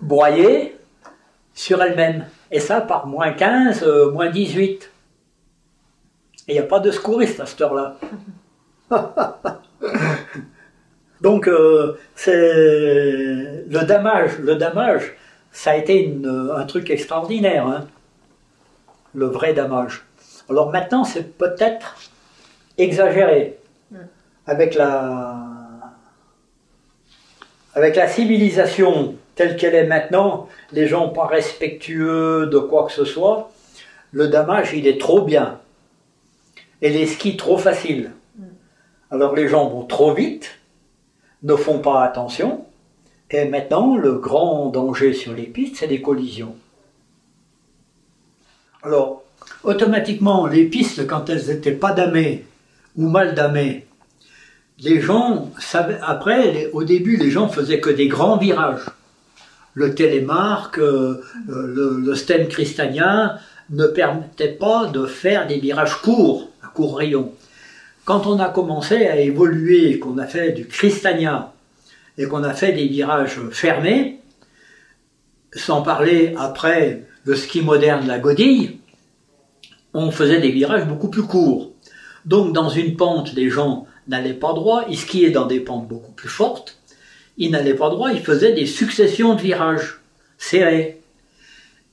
broyée 0.00 0.76
sur 1.54 1.82
elle-même. 1.82 2.26
Et 2.50 2.60
ça 2.60 2.80
par 2.80 3.06
moins 3.06 3.32
15, 3.32 3.82
euh, 3.82 4.10
moins 4.10 4.30
18. 4.30 4.90
Et 6.46 6.52
il 6.52 6.54
n'y 6.54 6.60
a 6.60 6.64
pas 6.64 6.80
de 6.80 6.90
secouriste 6.90 7.40
à 7.40 7.46
cette 7.46 7.60
heure-là. 7.62 7.96
Donc, 11.22 11.48
euh, 11.48 11.98
c'est 12.14 12.32
le 12.34 13.84
damage. 13.86 14.38
Le 14.40 14.56
damage, 14.56 15.14
ça 15.52 15.70
a 15.70 15.76
été 15.76 16.14
un 16.54 16.64
truc 16.66 16.90
extraordinaire. 16.90 17.66
hein. 17.66 17.86
Le 19.14 19.26
vrai 19.26 19.54
damage. 19.54 20.04
Alors 20.50 20.70
maintenant, 20.70 21.04
c'est 21.04 21.38
peut-être 21.38 21.96
exagéré. 22.78 23.58
Avec 24.46 24.74
la, 24.74 25.36
avec 27.74 27.96
la 27.96 28.08
civilisation 28.08 29.16
telle 29.34 29.56
qu'elle 29.56 29.74
est 29.74 29.86
maintenant, 29.86 30.48
les 30.72 30.86
gens 30.86 31.08
pas 31.08 31.26
respectueux 31.26 32.46
de 32.46 32.58
quoi 32.58 32.86
que 32.86 32.92
ce 32.92 33.04
soit, 33.04 33.50
le 34.12 34.28
damage, 34.28 34.74
il 34.74 34.86
est 34.86 35.00
trop 35.00 35.22
bien. 35.22 35.60
Et 36.82 36.90
les 36.90 37.06
skis 37.06 37.36
trop 37.36 37.58
faciles. 37.58 38.12
Alors 39.10 39.34
les 39.34 39.48
gens 39.48 39.68
vont 39.68 39.84
trop 39.84 40.12
vite, 40.12 40.58
ne 41.42 41.56
font 41.56 41.78
pas 41.78 42.04
attention, 42.04 42.64
et 43.30 43.46
maintenant, 43.46 43.96
le 43.96 44.14
grand 44.14 44.68
danger 44.68 45.12
sur 45.12 45.32
les 45.32 45.44
pistes, 45.44 45.76
c'est 45.76 45.86
les 45.86 46.00
collisions. 46.00 46.54
Alors, 48.82 49.24
automatiquement, 49.64 50.46
les 50.46 50.66
pistes, 50.66 51.06
quand 51.06 51.28
elles 51.30 51.46
n'étaient 51.46 51.72
pas 51.72 51.92
damées 51.92 52.44
ou 52.96 53.08
mal 53.08 53.34
damées, 53.34 53.86
les 54.78 55.00
gens 55.00 55.50
savaient, 55.58 55.98
après, 56.02 56.70
au 56.72 56.84
début, 56.84 57.16
les 57.16 57.30
gens 57.30 57.48
faisaient 57.48 57.80
que 57.80 57.90
des 57.90 58.08
grands 58.08 58.36
virages. 58.36 58.86
Le 59.74 59.94
télémarque, 59.94 60.78
euh, 60.78 61.20
euh, 61.48 62.00
le, 62.04 62.14
Sten 62.14 62.48
Cristania 62.48 63.38
ne 63.70 63.86
permettait 63.86 64.48
pas 64.52 64.86
de 64.86 65.06
faire 65.06 65.46
des 65.46 65.58
virages 65.58 65.96
courts, 66.00 66.48
à 66.62 66.68
court 66.68 66.98
rayon. 66.98 67.32
Quand 68.04 68.26
on 68.26 68.38
a 68.38 68.48
commencé 68.48 69.06
à 69.06 69.18
évoluer, 69.18 69.98
qu'on 69.98 70.18
a 70.18 70.26
fait 70.26 70.52
du 70.52 70.66
Cristania 70.66 71.52
et 72.18 72.26
qu'on 72.26 72.44
a 72.44 72.52
fait 72.52 72.72
des 72.72 72.86
virages 72.86 73.40
fermés, 73.50 74.20
sans 75.52 75.82
parler 75.82 76.34
après 76.36 77.04
le 77.24 77.34
ski 77.34 77.62
moderne, 77.62 78.06
la 78.06 78.18
godille, 78.18 78.78
on 79.94 80.10
faisait 80.10 80.40
des 80.40 80.50
virages 80.50 80.86
beaucoup 80.86 81.08
plus 81.08 81.22
courts. 81.22 81.73
Donc 82.24 82.52
dans 82.52 82.68
une 82.68 82.96
pente, 82.96 83.34
les 83.34 83.50
gens 83.50 83.86
n'allaient 84.08 84.34
pas 84.34 84.52
droit, 84.52 84.84
ils 84.88 84.98
skiaient 84.98 85.30
dans 85.30 85.46
des 85.46 85.60
pentes 85.60 85.88
beaucoup 85.88 86.12
plus 86.12 86.28
fortes, 86.28 86.78
ils 87.36 87.50
n'allaient 87.50 87.74
pas 87.74 87.90
droit, 87.90 88.12
ils 88.12 88.22
faisaient 88.22 88.52
des 88.52 88.66
successions 88.66 89.34
de 89.34 89.40
virages 89.40 90.00
serrés. 90.38 91.00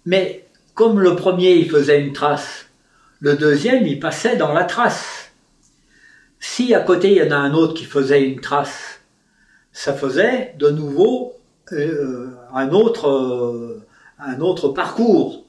Mais 0.05 0.45
comme 0.73 0.99
le 0.99 1.15
premier, 1.15 1.53
il 1.53 1.69
faisait 1.69 2.01
une 2.01 2.13
trace, 2.13 2.67
le 3.19 3.35
deuxième, 3.35 3.85
il 3.85 3.99
passait 3.99 4.35
dans 4.35 4.51
la 4.51 4.63
trace. 4.63 5.31
Si 6.39 6.73
à 6.73 6.79
côté, 6.79 7.11
il 7.11 7.17
y 7.17 7.23
en 7.23 7.31
a 7.31 7.35
un 7.35 7.53
autre 7.53 7.75
qui 7.75 7.85
faisait 7.85 8.23
une 8.23 8.41
trace, 8.41 9.01
ça 9.73 9.93
faisait 9.93 10.55
de 10.57 10.69
nouveau 10.69 11.33
euh, 11.71 12.31
un, 12.53 12.71
autre, 12.71 13.07
euh, 13.07 13.85
un 14.19 14.41
autre 14.41 14.69
parcours. 14.69 15.45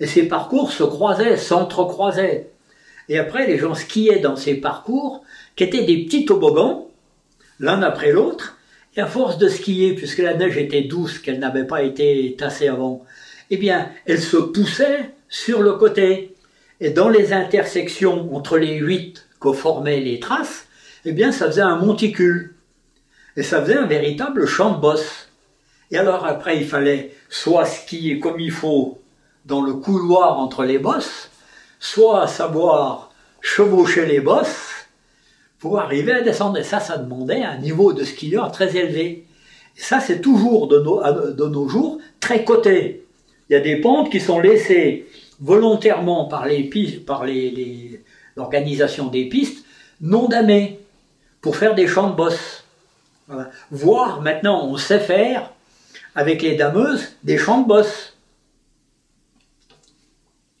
Et 0.00 0.06
ces 0.06 0.24
parcours 0.24 0.72
se 0.72 0.82
croisaient, 0.82 1.36
s'entrecroisaient. 1.36 2.51
Et 3.12 3.18
après, 3.18 3.46
les 3.46 3.58
gens 3.58 3.74
skiaient 3.74 4.20
dans 4.20 4.36
ces 4.36 4.54
parcours, 4.54 5.22
qui 5.54 5.64
étaient 5.64 5.84
des 5.84 6.02
petits 6.06 6.24
toboggans, 6.24 6.88
l'un 7.60 7.82
après 7.82 8.10
l'autre, 8.10 8.56
et 8.96 9.02
à 9.02 9.06
force 9.06 9.36
de 9.36 9.50
skier, 9.50 9.94
puisque 9.94 10.20
la 10.20 10.32
neige 10.32 10.56
était 10.56 10.80
douce, 10.80 11.18
qu'elle 11.18 11.38
n'avait 11.38 11.66
pas 11.66 11.82
été 11.82 12.34
tassée 12.38 12.68
avant, 12.68 13.04
eh 13.50 13.58
bien, 13.58 13.90
elle 14.06 14.22
se 14.22 14.38
poussait 14.38 15.10
sur 15.28 15.60
le 15.60 15.72
côté. 15.72 16.34
Et 16.80 16.88
dans 16.88 17.10
les 17.10 17.34
intersections 17.34 18.34
entre 18.34 18.56
les 18.56 18.76
huit 18.76 19.28
que 19.40 19.52
formaient 19.52 20.00
les 20.00 20.18
traces, 20.18 20.66
eh 21.04 21.12
bien, 21.12 21.32
ça 21.32 21.48
faisait 21.48 21.60
un 21.60 21.76
monticule. 21.76 22.54
Et 23.36 23.42
ça 23.42 23.60
faisait 23.60 23.76
un 23.76 23.86
véritable 23.86 24.46
champ 24.46 24.70
de 24.70 24.80
bosse. 24.80 25.28
Et 25.90 25.98
alors 25.98 26.24
après, 26.24 26.56
il 26.56 26.64
fallait 26.64 27.12
soit 27.28 27.66
skier 27.66 28.20
comme 28.20 28.40
il 28.40 28.52
faut 28.52 29.02
dans 29.44 29.60
le 29.60 29.74
couloir 29.74 30.38
entre 30.38 30.64
les 30.64 30.78
bosses, 30.78 31.28
soit 31.82 32.28
savoir 32.28 33.10
chevaucher 33.40 34.06
les 34.06 34.20
bosses 34.20 34.86
pour 35.58 35.80
arriver 35.80 36.12
à 36.12 36.20
descendre. 36.20 36.56
Et 36.58 36.62
ça, 36.62 36.78
ça 36.78 36.96
demandait 36.96 37.42
un 37.42 37.58
niveau 37.58 37.92
de 37.92 38.04
skieur 38.04 38.52
très 38.52 38.76
élevé. 38.76 39.26
Ça, 39.74 39.98
c'est 39.98 40.20
toujours 40.20 40.68
de 40.68 40.78
nos, 40.78 41.68
jours 41.68 41.98
très 42.20 42.44
coté. 42.44 43.04
Il 43.48 43.54
y 43.54 43.56
a 43.56 43.60
des 43.60 43.80
pentes 43.80 44.10
qui 44.12 44.20
sont 44.20 44.38
laissées 44.38 45.08
volontairement 45.40 46.26
par 46.26 46.46
les- 46.46 48.00
l'organisation 48.36 49.08
des 49.08 49.24
pistes 49.28 49.64
non 50.00 50.28
damées 50.28 50.78
pour 51.40 51.56
faire 51.56 51.74
des 51.74 51.88
champs 51.88 52.10
de 52.10 52.14
bosse. 52.14 52.62
Voilà. 53.26 53.50
Voire 53.72 54.20
maintenant, 54.20 54.68
on 54.68 54.76
sait 54.76 55.00
faire 55.00 55.50
avec 56.14 56.42
les 56.42 56.54
dameuses 56.54 57.16
des 57.24 57.38
champs 57.38 57.62
de 57.62 57.66
bosse. 57.66 58.11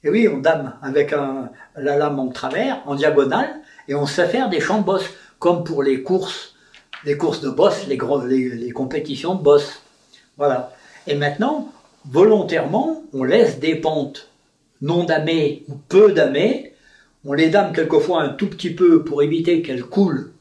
Et 0.04 0.10
oui, 0.10 0.28
on 0.28 0.38
dame 0.38 0.74
avec 0.82 1.12
la 1.12 1.96
lame 1.96 2.18
en 2.18 2.28
travers, 2.28 2.82
en 2.86 2.94
diagonale, 2.94 3.60
et 3.88 3.94
on 3.94 4.06
sait 4.06 4.26
faire 4.26 4.48
des 4.48 4.60
champs 4.60 4.80
de 4.80 4.84
bosse, 4.84 5.08
comme 5.38 5.64
pour 5.64 5.82
les 5.82 6.02
courses, 6.02 6.54
les 7.04 7.16
courses 7.16 7.40
de 7.40 7.50
bosse, 7.50 7.86
les, 7.88 7.96
gros- 7.96 8.24
les, 8.24 8.70
compétitions 8.70 9.34
de 9.34 9.42
bosse. 9.42 9.82
Voilà. 10.36 10.72
Et 11.06 11.14
maintenant, 11.14 11.72
volontairement, 12.04 13.02
on 13.12 13.24
laisse 13.24 13.58
des 13.58 13.76
pentes 13.76 14.28
non 14.80 15.04
damées 15.04 15.64
ou 15.68 15.74
peu 15.88 16.12
damées. 16.12 16.74
On 17.24 17.32
les 17.32 17.50
dame 17.50 17.72
quelquefois 17.72 18.22
un 18.22 18.30
tout 18.30 18.48
petit 18.48 18.70
peu 18.70 19.04
pour 19.04 19.22
éviter 19.22 19.62
qu'elles 19.62 19.84
coulent, 19.84 20.32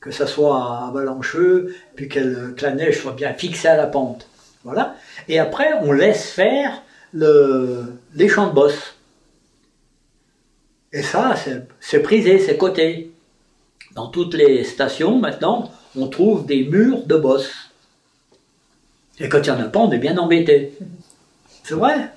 que 0.00 0.10
ça 0.10 0.26
soit 0.26 0.86
avalancheux, 0.88 1.74
puis 1.94 2.08
que 2.08 2.54
la 2.60 2.72
neige 2.72 3.00
soit 3.02 3.12
bien 3.12 3.34
fixée 3.34 3.68
à 3.68 3.76
la 3.76 3.86
pente. 3.86 4.26
Voilà. 4.64 4.94
Et 5.28 5.38
après, 5.38 5.68
on 5.82 5.92
laisse 5.92 6.30
faire 6.30 6.82
le, 7.12 7.94
les 8.14 8.28
champs 8.28 8.48
de 8.48 8.54
bosse. 8.54 8.94
Et 10.92 11.02
ça, 11.02 11.36
c'est- 11.80 12.00
prisé, 12.00 12.38
c'est 12.38 12.56
coté. 12.56 13.12
Dans 13.94 14.08
toutes 14.08 14.34
les 14.34 14.64
stations, 14.64 15.18
maintenant, 15.18 15.70
on 15.96 16.08
trouve 16.08 16.46
des 16.46 16.64
murs 16.64 17.06
de 17.06 17.16
bosse. 17.16 17.50
Et 19.18 19.28
quand 19.28 19.38
il 19.38 19.52
n'y 19.52 19.58
en 19.58 19.60
a 19.60 19.68
pas, 19.68 19.80
on 19.80 19.90
est 19.92 19.98
bien 19.98 20.16
embêté. 20.16 20.72
C'est 21.64 21.74
vrai. 21.74 22.10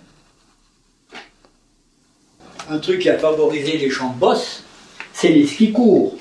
Un 2.69 2.79
truc 2.79 3.01
qui 3.01 3.09
a 3.09 3.17
favorisé 3.17 3.77
les 3.77 3.89
champs 3.89 4.13
de 4.13 4.19
bosse, 4.19 4.63
c'est 5.13 5.29
les 5.29 5.45
skis 5.45 5.73
courts. 5.73 6.15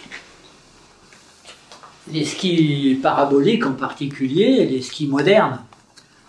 Les 2.10 2.24
skis 2.24 2.98
paraboliques 3.00 3.64
en 3.64 3.74
particulier, 3.74 4.66
les 4.66 4.82
skis 4.82 5.06
modernes, 5.06 5.62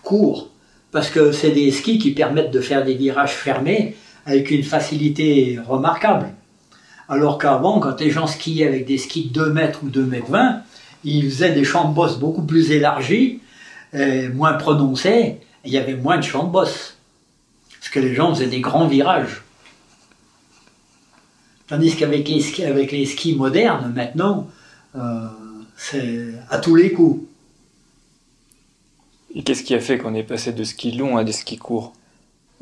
courts. 0.03 0.49
Parce 0.93 1.09
que 1.09 1.31
c'est 1.31 1.51
des 1.51 1.71
skis 1.71 1.97
qui 1.97 2.11
permettent 2.11 2.51
de 2.51 2.61
faire 2.61 2.85
des 2.85 2.93
virages 2.93 3.33
fermés 3.33 3.95
avec 4.27 4.51
une 4.51 4.63
facilité 4.63 5.59
remarquable. 5.67 6.29
Alors 7.09 7.39
qu'avant, 7.39 7.79
quand 7.79 7.99
les 7.99 8.11
gens 8.11 8.27
skiaient 8.27 8.67
avec 8.67 8.85
des 8.85 8.99
skis 8.99 9.25
de 9.25 9.33
2 9.33 9.51
mètres 9.51 9.79
ou 9.83 9.89
2 9.89 10.05
mètres 10.05 10.29
20, 10.29 10.61
ils 11.03 11.29
faisaient 11.29 11.51
des 11.51 11.63
champs 11.63 11.89
de 11.89 11.95
bosse 11.95 12.19
beaucoup 12.19 12.43
plus 12.43 12.71
élargis, 12.71 13.41
euh, 13.95 14.31
moins 14.33 14.53
prononcés, 14.53 15.09
et 15.09 15.39
il 15.65 15.73
y 15.73 15.77
avait 15.77 15.95
moins 15.95 16.17
de 16.17 16.23
champs 16.23 16.43
de 16.43 16.51
bosse. 16.51 16.95
Parce 17.79 17.89
que 17.89 17.99
les 17.99 18.13
gens 18.13 18.33
faisaient 18.33 18.47
des 18.47 18.61
grands 18.61 18.87
virages. 18.87 19.41
Tandis 21.67 21.95
qu'avec 21.95 22.29
les, 22.29 22.39
skis, 22.39 22.65
avec 22.65 22.91
les 22.91 23.07
skis 23.07 23.35
modernes, 23.35 23.91
maintenant, 23.95 24.47
euh, 24.95 25.27
c'est 25.75 26.35
à 26.51 26.59
tous 26.59 26.75
les 26.75 26.91
coups. 26.91 27.25
Et 29.35 29.43
qu'est-ce 29.43 29.63
qui 29.63 29.73
a 29.73 29.79
fait 29.79 29.97
qu'on 29.97 30.13
est 30.13 30.23
passé 30.23 30.53
de 30.53 30.63
ski 30.63 30.91
long 30.91 31.17
à 31.17 31.23
des 31.23 31.31
skis 31.31 31.57
courts 31.57 31.93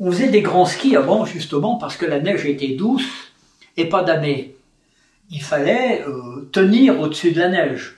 On 0.00 0.10
faisait 0.10 0.28
des 0.28 0.40
grands 0.40 0.64
skis 0.64 0.96
avant, 0.96 1.26
justement, 1.26 1.76
parce 1.76 1.96
que 1.96 2.06
la 2.06 2.20
neige 2.20 2.46
était 2.46 2.74
douce 2.74 3.32
et 3.76 3.88
pas 3.88 4.02
damée. 4.02 4.56
Il 5.30 5.42
fallait 5.42 6.04
euh, 6.06 6.48
tenir 6.52 7.00
au-dessus 7.00 7.32
de 7.32 7.40
la 7.40 7.48
neige. 7.48 7.96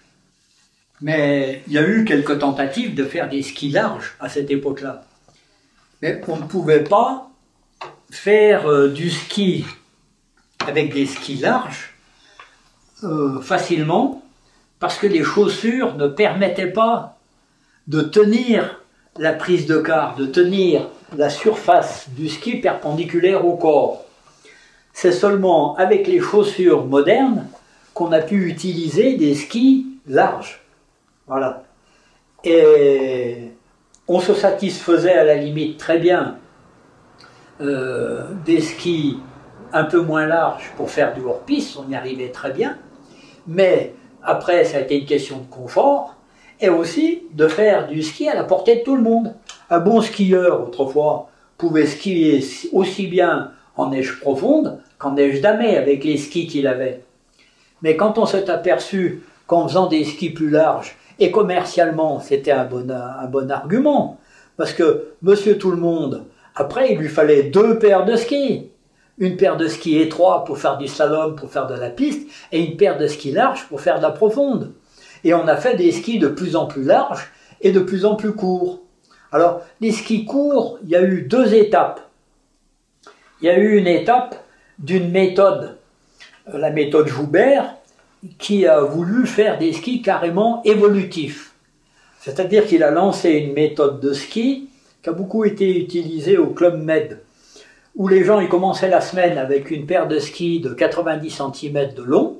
Mais 1.00 1.62
il 1.66 1.72
y 1.72 1.78
a 1.78 1.86
eu 1.86 2.04
quelques 2.04 2.38
tentatives 2.38 2.94
de 2.94 3.04
faire 3.04 3.28
des 3.28 3.42
skis 3.42 3.70
larges 3.70 4.14
à 4.20 4.28
cette 4.28 4.50
époque-là. 4.50 5.04
Mais 6.02 6.20
on 6.28 6.36
ne 6.36 6.44
pouvait 6.44 6.84
pas 6.84 7.30
faire 8.10 8.68
euh, 8.68 8.88
du 8.88 9.10
ski 9.10 9.64
avec 10.66 10.92
des 10.92 11.06
skis 11.06 11.36
larges 11.36 11.94
euh, 13.02 13.40
facilement 13.40 14.22
parce 14.78 14.98
que 14.98 15.06
les 15.06 15.22
chaussures 15.22 15.96
ne 15.96 16.06
permettaient 16.06 16.70
pas 16.70 17.18
de 17.86 18.00
tenir 18.00 18.80
la 19.18 19.32
prise 19.32 19.66
de 19.66 19.78
quart, 19.78 20.16
de 20.16 20.26
tenir 20.26 20.88
la 21.16 21.30
surface 21.30 22.08
du 22.10 22.28
ski 22.28 22.56
perpendiculaire 22.56 23.46
au 23.46 23.56
corps. 23.56 24.04
C'est 24.92 25.12
seulement 25.12 25.76
avec 25.76 26.06
les 26.06 26.20
chaussures 26.20 26.84
modernes 26.84 27.46
qu'on 27.94 28.12
a 28.12 28.20
pu 28.20 28.48
utiliser 28.48 29.16
des 29.16 29.34
skis 29.34 29.86
larges. 30.06 30.60
Voilà. 31.26 31.64
Et 32.42 33.52
on 34.08 34.20
se 34.20 34.34
satisfaisait 34.34 35.14
à 35.14 35.24
la 35.24 35.36
limite 35.36 35.78
très 35.78 35.98
bien 35.98 36.38
euh, 37.60 38.24
des 38.44 38.60
skis 38.60 39.18
un 39.72 39.84
peu 39.84 40.00
moins 40.00 40.26
larges 40.26 40.72
pour 40.76 40.90
faire 40.90 41.14
du 41.14 41.22
hors-piste, 41.22 41.76
on 41.76 41.90
y 41.90 41.94
arrivait 41.94 42.30
très 42.30 42.52
bien. 42.52 42.76
Mais 43.46 43.94
après, 44.22 44.64
ça 44.64 44.78
a 44.78 44.80
été 44.80 44.98
une 44.98 45.06
question 45.06 45.38
de 45.38 45.46
confort 45.46 46.13
et 46.60 46.68
aussi 46.68 47.22
de 47.32 47.48
faire 47.48 47.88
du 47.88 48.02
ski 48.02 48.28
à 48.28 48.34
la 48.34 48.44
portée 48.44 48.76
de 48.76 48.82
tout 48.82 48.96
le 48.96 49.02
monde. 49.02 49.34
Un 49.70 49.80
bon 49.80 50.00
skieur, 50.00 50.62
autrefois, 50.62 51.28
pouvait 51.58 51.86
skier 51.86 52.44
aussi 52.72 53.06
bien 53.06 53.52
en 53.76 53.90
neige 53.90 54.20
profonde 54.20 54.78
qu'en 54.98 55.12
neige 55.12 55.40
damée 55.40 55.76
avec 55.76 56.04
les 56.04 56.16
skis 56.16 56.46
qu'il 56.46 56.66
avait. 56.66 57.02
Mais 57.82 57.96
quand 57.96 58.18
on 58.18 58.26
s'est 58.26 58.50
aperçu 58.50 59.22
qu'en 59.46 59.68
faisant 59.68 59.86
des 59.86 60.04
skis 60.04 60.30
plus 60.30 60.50
larges, 60.50 60.96
et 61.18 61.30
commercialement, 61.30 62.20
c'était 62.20 62.50
un 62.50 62.64
bon, 62.64 62.90
un 62.90 63.26
bon 63.26 63.50
argument, 63.50 64.18
parce 64.56 64.72
que 64.72 65.12
monsieur 65.22 65.58
tout 65.58 65.70
le 65.70 65.76
monde, 65.76 66.24
après, 66.56 66.92
il 66.92 66.98
lui 66.98 67.08
fallait 67.08 67.44
deux 67.44 67.78
paires 67.78 68.04
de 68.04 68.16
skis. 68.16 68.70
Une 69.18 69.36
paire 69.36 69.56
de 69.56 69.68
skis 69.68 69.98
étroits 69.98 70.44
pour 70.44 70.58
faire 70.58 70.76
du 70.76 70.88
slalom, 70.88 71.36
pour 71.36 71.50
faire 71.50 71.66
de 71.66 71.74
la 71.74 71.90
piste, 71.90 72.28
et 72.52 72.64
une 72.64 72.76
paire 72.76 72.96
de 72.96 73.06
skis 73.06 73.32
larges 73.32 73.66
pour 73.68 73.80
faire 73.80 73.98
de 73.98 74.02
la 74.02 74.10
profonde. 74.10 74.72
Et 75.24 75.34
on 75.34 75.48
a 75.48 75.56
fait 75.56 75.76
des 75.76 75.90
skis 75.90 76.18
de 76.18 76.28
plus 76.28 76.54
en 76.54 76.66
plus 76.66 76.84
larges 76.84 77.30
et 77.60 77.72
de 77.72 77.80
plus 77.80 78.04
en 78.04 78.14
plus 78.14 78.32
courts. 78.32 78.80
Alors, 79.32 79.62
les 79.80 79.90
skis 79.90 80.24
courts, 80.26 80.78
il 80.84 80.90
y 80.90 80.96
a 80.96 81.02
eu 81.02 81.22
deux 81.22 81.54
étapes. 81.54 82.00
Il 83.40 83.46
y 83.46 83.50
a 83.50 83.58
eu 83.58 83.76
une 83.76 83.88
étape 83.88 84.36
d'une 84.78 85.10
méthode, 85.10 85.78
euh, 86.52 86.58
la 86.58 86.70
méthode 86.70 87.08
Joubert, 87.08 87.74
qui 88.38 88.66
a 88.66 88.80
voulu 88.80 89.26
faire 89.26 89.58
des 89.58 89.72
skis 89.72 90.02
carrément 90.02 90.62
évolutifs. 90.64 91.54
C'est-à-dire 92.20 92.66
qu'il 92.66 92.82
a 92.82 92.90
lancé 92.90 93.30
une 93.30 93.52
méthode 93.52 94.00
de 94.00 94.12
ski 94.12 94.68
qui 95.02 95.10
a 95.10 95.12
beaucoup 95.12 95.44
été 95.44 95.78
utilisée 95.78 96.38
au 96.38 96.46
Club 96.46 96.82
Med, 96.82 97.20
où 97.96 98.08
les 98.08 98.24
gens 98.24 98.40
ils 98.40 98.48
commençaient 98.48 98.88
la 98.88 99.00
semaine 99.00 99.36
avec 99.36 99.70
une 99.70 99.84
paire 99.84 100.08
de 100.08 100.18
skis 100.18 100.60
de 100.60 100.72
90 100.72 101.42
cm 101.52 101.94
de 101.94 102.02
long, 102.02 102.33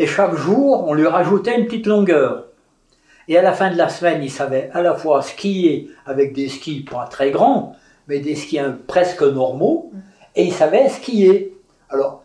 et 0.00 0.06
chaque 0.06 0.34
jour, 0.34 0.88
on 0.88 0.94
lui 0.94 1.06
rajoutait 1.06 1.58
une 1.58 1.66
petite 1.66 1.86
longueur. 1.86 2.46
Et 3.28 3.36
à 3.36 3.42
la 3.42 3.52
fin 3.52 3.70
de 3.70 3.76
la 3.76 3.90
semaine, 3.90 4.22
il 4.22 4.30
savait 4.30 4.70
à 4.72 4.80
la 4.80 4.94
fois 4.94 5.20
skier 5.20 5.90
avec 6.06 6.32
des 6.32 6.48
skis 6.48 6.86
pas 6.90 7.04
très 7.04 7.30
grands, 7.30 7.76
mais 8.08 8.18
des 8.18 8.34
skis 8.34 8.60
presque 8.86 9.22
normaux, 9.22 9.92
et 10.34 10.44
il 10.44 10.54
savait 10.54 10.88
skier. 10.88 11.54
Alors, 11.90 12.24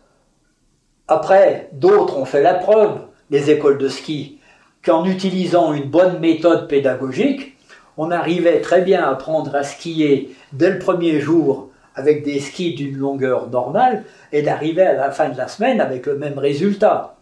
après, 1.06 1.68
d'autres 1.74 2.16
ont 2.16 2.24
fait 2.24 2.42
la 2.42 2.54
preuve, 2.54 2.98
les 3.28 3.50
écoles 3.50 3.76
de 3.76 3.88
ski, 3.88 4.40
qu'en 4.82 5.04
utilisant 5.04 5.74
une 5.74 5.90
bonne 5.90 6.18
méthode 6.18 6.68
pédagogique, 6.68 7.58
on 7.98 8.10
arrivait 8.10 8.62
très 8.62 8.80
bien 8.80 9.04
à 9.04 9.10
apprendre 9.10 9.54
à 9.54 9.64
skier 9.64 10.34
dès 10.54 10.70
le 10.70 10.78
premier 10.78 11.20
jour 11.20 11.68
avec 11.94 12.24
des 12.24 12.40
skis 12.40 12.74
d'une 12.74 12.96
longueur 12.96 13.50
normale 13.50 14.04
et 14.32 14.40
d'arriver 14.40 14.82
à 14.82 14.94
la 14.94 15.10
fin 15.10 15.28
de 15.28 15.36
la 15.36 15.48
semaine 15.48 15.82
avec 15.82 16.06
le 16.06 16.16
même 16.16 16.38
résultat. 16.38 17.15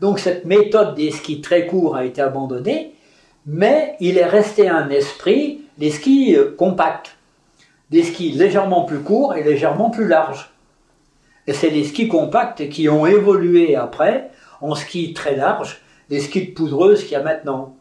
Donc 0.00 0.18
cette 0.18 0.44
méthode 0.46 0.94
des 0.94 1.10
skis 1.10 1.40
très 1.40 1.66
courts 1.66 1.96
a 1.96 2.04
été 2.04 2.22
abandonnée, 2.22 2.94
mais 3.46 3.96
il 4.00 4.18
est 4.18 4.26
resté 4.26 4.68
un 4.68 4.88
esprit 4.88 5.62
des 5.78 5.90
skis 5.90 6.36
euh, 6.36 6.54
compacts, 6.56 7.16
des 7.90 8.02
skis 8.02 8.32
légèrement 8.32 8.84
plus 8.84 9.00
courts 9.00 9.34
et 9.34 9.42
légèrement 9.42 9.90
plus 9.90 10.06
larges. 10.06 10.50
Et 11.46 11.52
c'est 11.52 11.70
les 11.70 11.84
skis 11.84 12.08
compacts 12.08 12.68
qui 12.68 12.88
ont 12.88 13.06
évolué 13.06 13.76
après 13.76 14.30
en 14.60 14.74
skis 14.74 15.12
très 15.14 15.36
larges, 15.36 15.80
les 16.08 16.20
skis 16.20 16.48
de 16.48 16.52
poudreuse 16.52 17.02
qu'il 17.02 17.12
y 17.12 17.16
a 17.16 17.22
maintenant. 17.22 17.76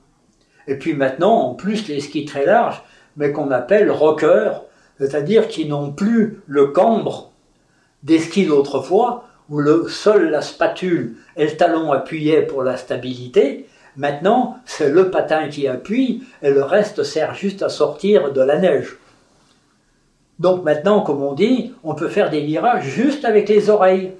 Et 0.67 0.75
puis 0.75 0.93
maintenant, 0.93 1.33
en 1.33 1.55
plus, 1.55 1.87
les 1.87 1.99
skis 1.99 2.25
très 2.25 2.45
larges, 2.45 2.81
mais 3.17 3.31
qu'on 3.31 3.51
appelle 3.51 3.91
rockers, 3.91 4.63
c'est-à-dire 4.97 5.47
qui 5.47 5.65
n'ont 5.65 5.91
plus 5.91 6.41
le 6.47 6.67
cambre 6.67 7.31
des 8.03 8.19
skis 8.19 8.45
d'autrefois, 8.45 9.25
où 9.49 9.59
le 9.59 9.87
seul 9.89 10.29
la 10.29 10.41
spatule 10.41 11.15
et 11.35 11.45
le 11.45 11.57
talon 11.57 11.91
appuyaient 11.91 12.43
pour 12.43 12.63
la 12.63 12.77
stabilité. 12.77 13.67
Maintenant, 13.97 14.57
c'est 14.65 14.89
le 14.89 15.09
patin 15.09 15.49
qui 15.49 15.67
appuie 15.67 16.23
et 16.41 16.51
le 16.51 16.63
reste 16.63 17.03
sert 17.03 17.33
juste 17.33 17.63
à 17.63 17.69
sortir 17.69 18.31
de 18.31 18.41
la 18.41 18.59
neige. 18.59 18.97
Donc 20.37 20.63
maintenant, 20.63 21.01
comme 21.01 21.21
on 21.21 21.33
dit, 21.33 21.73
on 21.83 21.95
peut 21.95 22.07
faire 22.07 22.29
des 22.29 22.41
virages 22.41 22.85
juste 22.85 23.25
avec 23.25 23.49
les 23.49 23.69
oreilles. 23.69 24.11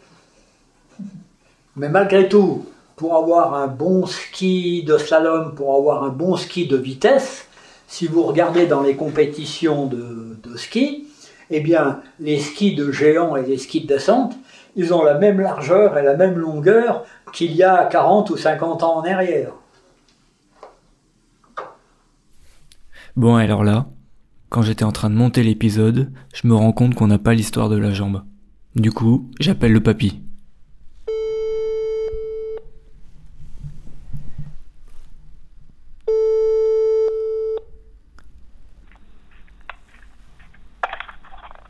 Mais 1.75 1.87
malgré 1.87 2.27
tout, 2.27 2.65
pour 2.95 3.15
avoir 3.15 3.53
un 3.53 3.67
bon 3.67 4.05
ski 4.05 4.83
de 4.83 4.97
slalom, 4.97 5.55
pour 5.55 5.75
avoir 5.75 6.03
un 6.03 6.09
bon 6.09 6.35
ski 6.35 6.67
de 6.67 6.75
vitesse, 6.75 7.47
si 7.87 8.05
vous 8.07 8.23
regardez 8.23 8.65
dans 8.65 8.81
les 8.81 8.95
compétitions 8.95 9.85
de, 9.85 10.37
de 10.43 10.57
ski, 10.57 11.07
eh 11.49 11.61
bien, 11.61 12.01
les 12.19 12.39
skis 12.39 12.75
de 12.75 12.91
géant 12.91 13.35
et 13.35 13.43
les 13.43 13.57
skis 13.57 13.81
de 13.81 13.87
descente, 13.87 14.35
ils 14.79 14.93
ont 14.93 15.03
la 15.03 15.15
même 15.15 15.41
largeur 15.41 15.97
et 15.97 16.03
la 16.03 16.15
même 16.15 16.37
longueur 16.37 17.03
qu'il 17.33 17.51
y 17.51 17.63
a 17.63 17.83
40 17.83 18.29
ou 18.29 18.37
50 18.37 18.81
ans 18.81 18.99
en 18.99 19.03
arrière. 19.03 19.51
Bon, 23.17 23.35
alors 23.35 23.65
là, 23.65 23.87
quand 24.47 24.61
j'étais 24.61 24.85
en 24.85 24.93
train 24.93 25.09
de 25.09 25.15
monter 25.15 25.43
l'épisode, 25.43 26.13
je 26.33 26.47
me 26.47 26.55
rends 26.55 26.71
compte 26.71 26.95
qu'on 26.95 27.07
n'a 27.07 27.19
pas 27.19 27.33
l'histoire 27.33 27.67
de 27.67 27.75
la 27.75 27.91
jambe. 27.91 28.23
Du 28.75 28.93
coup, 28.93 29.29
j'appelle 29.41 29.73
le 29.73 29.83
papy. 29.83 30.21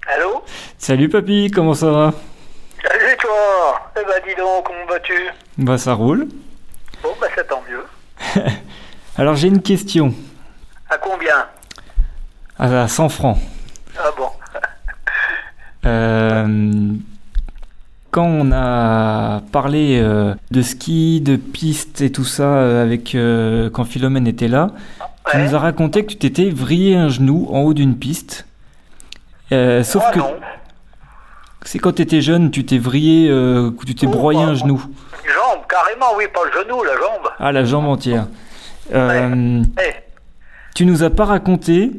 Allô? 0.06 0.44
Salut 0.78 1.10
papy, 1.10 1.50
comment 1.50 1.74
ça 1.74 1.90
va? 1.90 2.14
Ben 4.10 4.22
dis 4.28 4.36
donc, 4.36 4.66
comment 4.66 4.86
vas-tu? 4.88 5.14
Bah 5.58 5.78
ça 5.78 5.94
roule. 5.94 6.28
Bon, 7.04 7.10
bah 7.22 7.28
ça 7.36 7.44
tant 7.44 7.62
mieux. 7.70 7.86
Alors 9.18 9.36
j'ai 9.36 9.48
une 9.48 9.62
question. 9.62 10.14
À 10.90 10.98
combien? 10.98 11.46
À 12.58 12.88
100 12.88 13.10
francs. 13.10 13.38
Ah 13.98 14.10
bon 14.18 14.30
Euh, 15.86 16.96
quand 18.12 18.26
on 18.26 18.52
a 18.52 19.42
parlé 19.52 20.00
euh, 20.02 20.34
de 20.52 20.62
ski, 20.62 21.22
de 21.22 21.36
pistes 21.36 22.02
et 22.02 22.12
tout 22.12 22.26
ça 22.26 22.44
euh, 22.44 22.84
avec 22.84 23.16
euh, 23.16 23.70
quand 23.70 23.86
Philomène 23.86 24.28
était 24.28 24.48
là, 24.48 24.72
tu 25.32 25.38
nous 25.38 25.56
as 25.56 25.60
raconté 25.60 26.04
que 26.04 26.12
tu 26.12 26.18
t'étais 26.18 26.50
vrillé 26.50 26.96
un 26.96 27.08
genou 27.08 27.48
en 27.52 27.60
haut 27.62 27.74
d'une 27.74 27.96
piste. 27.98 28.46
Sauf 29.52 30.04
Ah 30.08 30.12
que 30.12 30.20
non. 30.20 30.36
C'est 31.64 31.80
quand 31.80 31.94
tu 31.94 32.02
étais 32.02 32.22
jeune, 32.22 32.52
tu 32.52 32.66
t'es 32.66 32.78
vrillé, 32.78 33.30
euh, 33.30 33.72
tu 33.86 33.96
t'es 33.96 34.08
Oh, 34.08 34.12
broyé 34.12 34.42
un 34.42 34.54
genou. 34.56 34.84
Jambe, 35.26 35.62
carrément, 35.68 36.16
oui, 36.16 36.26
pas 36.34 36.42
le 36.46 36.52
genou, 36.52 36.84
la 36.84 36.94
jambe. 36.96 37.30
Ah, 37.40 37.52
la 37.52 37.64
jambe 37.66 37.86
entière. 37.88 38.28
Euh, 38.94 39.62
Eh, 39.82 39.94
Tu 40.76 40.86
nous 40.86 41.04
as 41.04 41.10
pas 41.10 41.26
raconté 41.26 41.92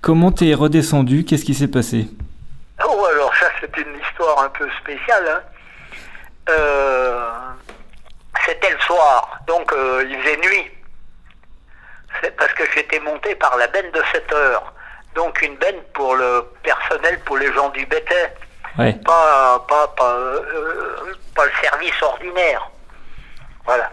comment 0.00 0.30
t'es 0.32 0.54
redescendu, 0.54 1.24
qu'est-ce 1.24 1.44
qui 1.44 1.54
s'est 1.54 1.68
passé? 1.68 2.08
Oh, 2.84 3.04
alors 3.14 3.32
ça, 3.34 3.46
c'est 3.60 3.76
une 3.76 3.94
histoire 4.00 4.42
un 4.44 4.48
peu 4.50 4.66
spéciale. 4.80 5.24
hein. 5.28 5.40
Euh, 6.50 7.30
C'était 8.46 8.70
le 8.72 8.80
soir, 8.80 9.40
donc 9.46 9.72
il 10.08 10.16
faisait 10.20 10.36
nuit. 10.38 10.70
C'est 12.22 12.36
parce 12.36 12.52
que 12.54 12.62
j'étais 12.74 13.00
monté 13.00 13.34
par 13.36 13.56
la 13.56 13.66
benne 13.68 13.90
de 13.92 14.00
7 14.12 14.32
heures. 14.32 14.72
Donc 15.14 15.40
une 15.42 15.56
benne 15.56 15.80
pour 15.92 16.14
le 16.16 16.44
personnel, 16.62 17.20
pour 17.24 17.36
les 17.38 17.52
gens 17.52 17.68
du 17.70 17.84
bétail. 17.86 18.30
Pas, 18.76 19.58
pas, 19.68 19.88
pas, 19.88 20.14
euh, 20.14 21.14
pas 21.34 21.44
le 21.44 21.52
service 21.62 22.02
ordinaire. 22.02 22.70
Voilà. 23.64 23.92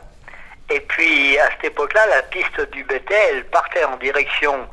Et 0.70 0.80
puis 0.82 1.38
à 1.40 1.50
cette 1.52 1.66
époque-là, 1.66 2.06
la 2.08 2.22
piste 2.24 2.62
du 2.72 2.84
BT, 2.84 3.14
elle 3.14 3.46
partait 3.46 3.84
en 3.84 3.98
direction, 3.98 4.70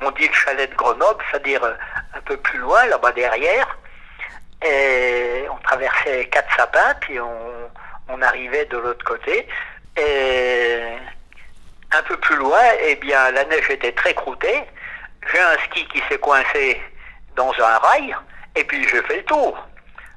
on 0.00 0.10
dit 0.12 0.28
le 0.28 0.34
chalet 0.34 0.70
de 0.70 0.76
Grenoble, 0.76 1.22
c'est-à-dire 1.30 1.62
euh, 1.64 1.74
un 2.14 2.20
peu 2.20 2.36
plus 2.36 2.58
loin, 2.58 2.86
là-bas 2.86 3.12
derrière. 3.12 3.76
Et 4.64 5.44
on 5.50 5.56
traversait 5.58 6.26
quatre 6.26 6.54
sapins, 6.56 6.94
puis 7.00 7.20
on, 7.20 7.70
on 8.08 8.22
arrivait 8.22 8.64
de 8.66 8.78
l'autre 8.78 9.04
côté. 9.04 9.46
Et 9.96 10.96
un 11.92 12.02
peu 12.02 12.16
plus 12.18 12.36
loin, 12.36 12.62
eh 12.82 12.96
bien, 12.96 13.30
la 13.32 13.44
neige 13.44 13.68
était 13.70 13.92
très 13.92 14.14
croûtée. 14.14 14.64
J'ai 15.32 15.40
un 15.40 15.58
ski 15.66 15.86
qui 15.88 16.02
s'est 16.08 16.18
coincé 16.18 16.80
dans 17.34 17.52
un 17.58 17.78
rail, 17.78 18.16
et 18.56 18.64
puis 18.64 18.86
j'ai 18.88 19.02
fait 19.02 19.18
le 19.18 19.24
tour. 19.24 19.56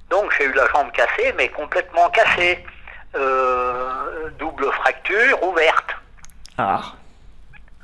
Donc 0.10 0.34
j'ai 0.38 0.46
eu 0.46 0.54
la 0.54 0.68
jambe 0.68 0.92
cassée, 0.92 1.34
mais 1.38 1.50
complètement 1.50 2.10
cassée. 2.10 2.64
Euh, 3.16 4.30
double 4.38 4.72
fracture 4.72 5.42
ouverte. 5.44 5.96
Ah. 6.58 6.82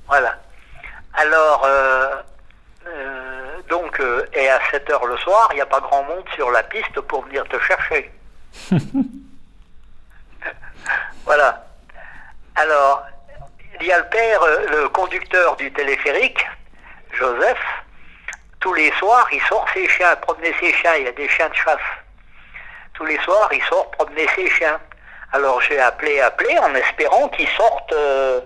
Voilà. 0.07 0.37
Alors, 1.13 1.63
euh, 1.65 2.15
euh, 2.87 3.61
donc, 3.67 4.01
et 4.33 4.49
à 4.49 4.59
7 4.71 4.89
heures 4.91 5.05
le 5.05 5.17
soir, 5.17 5.47
il 5.51 5.55
n'y 5.55 5.61
a 5.61 5.65
pas 5.65 5.79
grand 5.79 6.03
monde 6.03 6.25
sur 6.35 6.51
la 6.51 6.61
piste 6.63 6.99
pour 7.01 7.25
venir 7.25 7.43
te 7.47 7.59
chercher. 7.59 8.11
voilà. 11.25 11.65
Alors, 12.55 13.03
il 13.81 13.87
y 13.87 13.91
a 13.91 13.97
le 13.97 14.05
père, 14.05 14.41
le 14.71 14.87
conducteur 14.89 15.55
du 15.55 15.71
téléphérique, 15.73 16.45
Joseph, 17.13 17.57
tous 18.65 18.73
les 18.73 18.91
soirs, 18.93 19.28
il 19.32 19.39
sort 19.41 19.67
ses 19.75 19.88
chiens, 19.88 20.15
promener 20.15 20.51
ses 20.60 20.73
chiens, 20.73 20.95
il 20.95 21.04
y 21.04 21.08
a 21.08 21.12
des 21.12 21.30
chiens 21.30 21.49
de 21.49 21.54
chasse. 21.54 21.89
Tous 22.95 23.06
les 23.06 23.19
soirs, 23.19 23.47
il 23.54 23.62
sort 23.65 23.91
promener 23.91 24.28
ses 24.36 24.49
chiens. 24.49 24.80
Alors 25.34 25.62
j'ai 25.62 25.80
appelé, 25.80 26.19
appelé 26.19 26.58
en 26.58 26.73
espérant 26.73 27.28
qu'il 27.30 27.47
sorte 27.49 27.93
euh, 27.93 28.41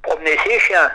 promener 0.00 0.38
ses 0.38 0.58
chiens. 0.60 0.90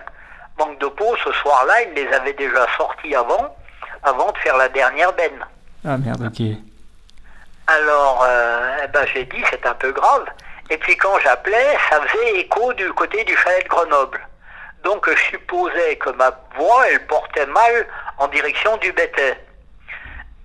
Manque 0.58 0.80
de 0.80 0.88
peau, 0.88 1.16
ce 1.24 1.32
soir-là, 1.34 1.84
il 1.84 1.94
les 1.94 2.12
avait 2.14 2.34
déjà 2.34 2.66
sortis 2.76 3.14
avant, 3.14 3.56
avant 4.02 4.32
de 4.32 4.38
faire 4.40 4.58
la 4.58 4.70
dernière 4.70 5.14
benne. 5.14 5.46
Ah 5.86 5.96
merde, 6.00 6.24
ok. 6.26 6.44
Alors, 7.68 8.24
euh, 8.28 8.78
eh 8.86 8.88
ben, 8.88 9.06
j'ai 9.14 9.26
dit, 9.26 9.44
c'est 9.52 9.68
un 9.68 9.76
peu 9.76 9.92
grave. 9.92 10.26
Et 10.72 10.80
puis 10.80 10.98
quand 10.98 11.20
j'appelais, 11.20 11.78
ça 11.92 12.02
faisait 12.02 12.40
écho 12.40 12.74
du 12.74 12.92
côté 12.94 13.24
du 13.24 13.38
chalet 13.38 13.66
de 13.66 13.70
Grenoble. 13.70 14.20
Donc 14.84 15.10
je 15.10 15.16
supposais 15.32 15.96
que 15.96 16.10
ma 16.12 16.32
voix, 16.56 16.90
elle 16.90 17.06
portait 17.08 17.46
mal 17.46 17.88
en 18.18 18.28
direction 18.28 18.76
du 18.78 18.92
bétail. 18.92 19.38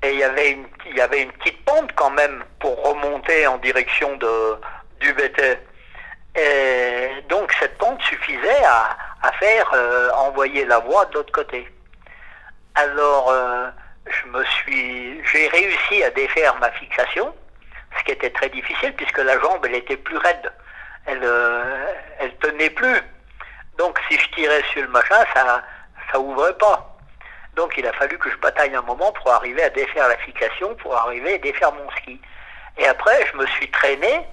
Et 0.03 0.13
il 0.13 0.19
y 0.19 0.25
avait 0.25 0.51
une, 0.53 0.67
il 0.87 0.97
y 0.97 1.01
avait 1.01 1.23
une 1.23 1.33
petite 1.33 1.65
pente 1.65 1.93
quand 1.97 2.11
même 2.11 2.45
pour 2.61 2.81
remonter 2.89 3.47
en 3.49 3.59
direction 3.59 4.17
de, 4.17 4.61
du 5.01 5.13
bétail. 5.13 5.59
Et 6.37 7.09
donc 7.29 7.53
cette 7.59 7.77
pente 7.79 8.01
suffisait 8.03 8.65
à, 8.65 8.97
à 9.23 9.33
faire 9.33 9.69
euh, 9.75 10.11
envoyer 10.13 10.65
la 10.67 10.79
voix 10.79 11.05
de 11.07 11.15
l'autre 11.15 11.33
côté. 11.33 11.67
Alors 12.77 13.31
euh, 13.31 13.69
je 14.07 14.29
me 14.29 14.45
suis, 14.45 15.21
j'ai 15.33 15.49
réussi 15.49 16.05
à 16.05 16.11
défaire 16.11 16.55
ma 16.61 16.71
fixation, 16.71 17.35
ce 17.99 18.05
qui 18.05 18.13
était 18.13 18.31
très 18.31 18.51
difficile 18.51 18.95
puisque 18.95 19.19
la 19.19 19.37
jambe 19.41 19.67
elle 19.67 19.75
était 19.75 19.97
plus 19.97 20.17
raide, 20.17 20.53
elle, 21.07 21.25
euh, 21.25 21.93
elle 22.21 22.37
tenait 22.37 22.71
plus. 22.71 23.03
Donc 23.79 23.99
si 24.09 24.19
je 24.19 24.29
tirais 24.31 24.63
sur 24.73 24.83
le 24.83 24.89
machin, 24.89 25.25
ça, 25.35 25.63
ça 26.13 26.19
ouvrait 26.21 26.57
pas. 26.59 26.97
Donc 27.55 27.75
il 27.77 27.87
a 27.87 27.93
fallu 27.95 28.19
que 28.19 28.31
je 28.31 28.37
bataille 28.37 28.75
un 28.75 28.83
moment 28.83 29.13
pour 29.13 29.33
arriver 29.33 29.63
à 29.63 29.71
défaire 29.71 30.09
la 30.09 30.17
fixation, 30.19 30.75
pour 30.77 30.97
arriver 30.97 31.35
à 31.35 31.39
défaire 31.39 31.73
mon 31.73 31.91
ski. 31.93 32.21
Et 32.77 32.87
après, 32.87 33.27
je 33.33 33.37
me 33.37 33.47
suis 33.47 33.71
traîné 33.71 34.27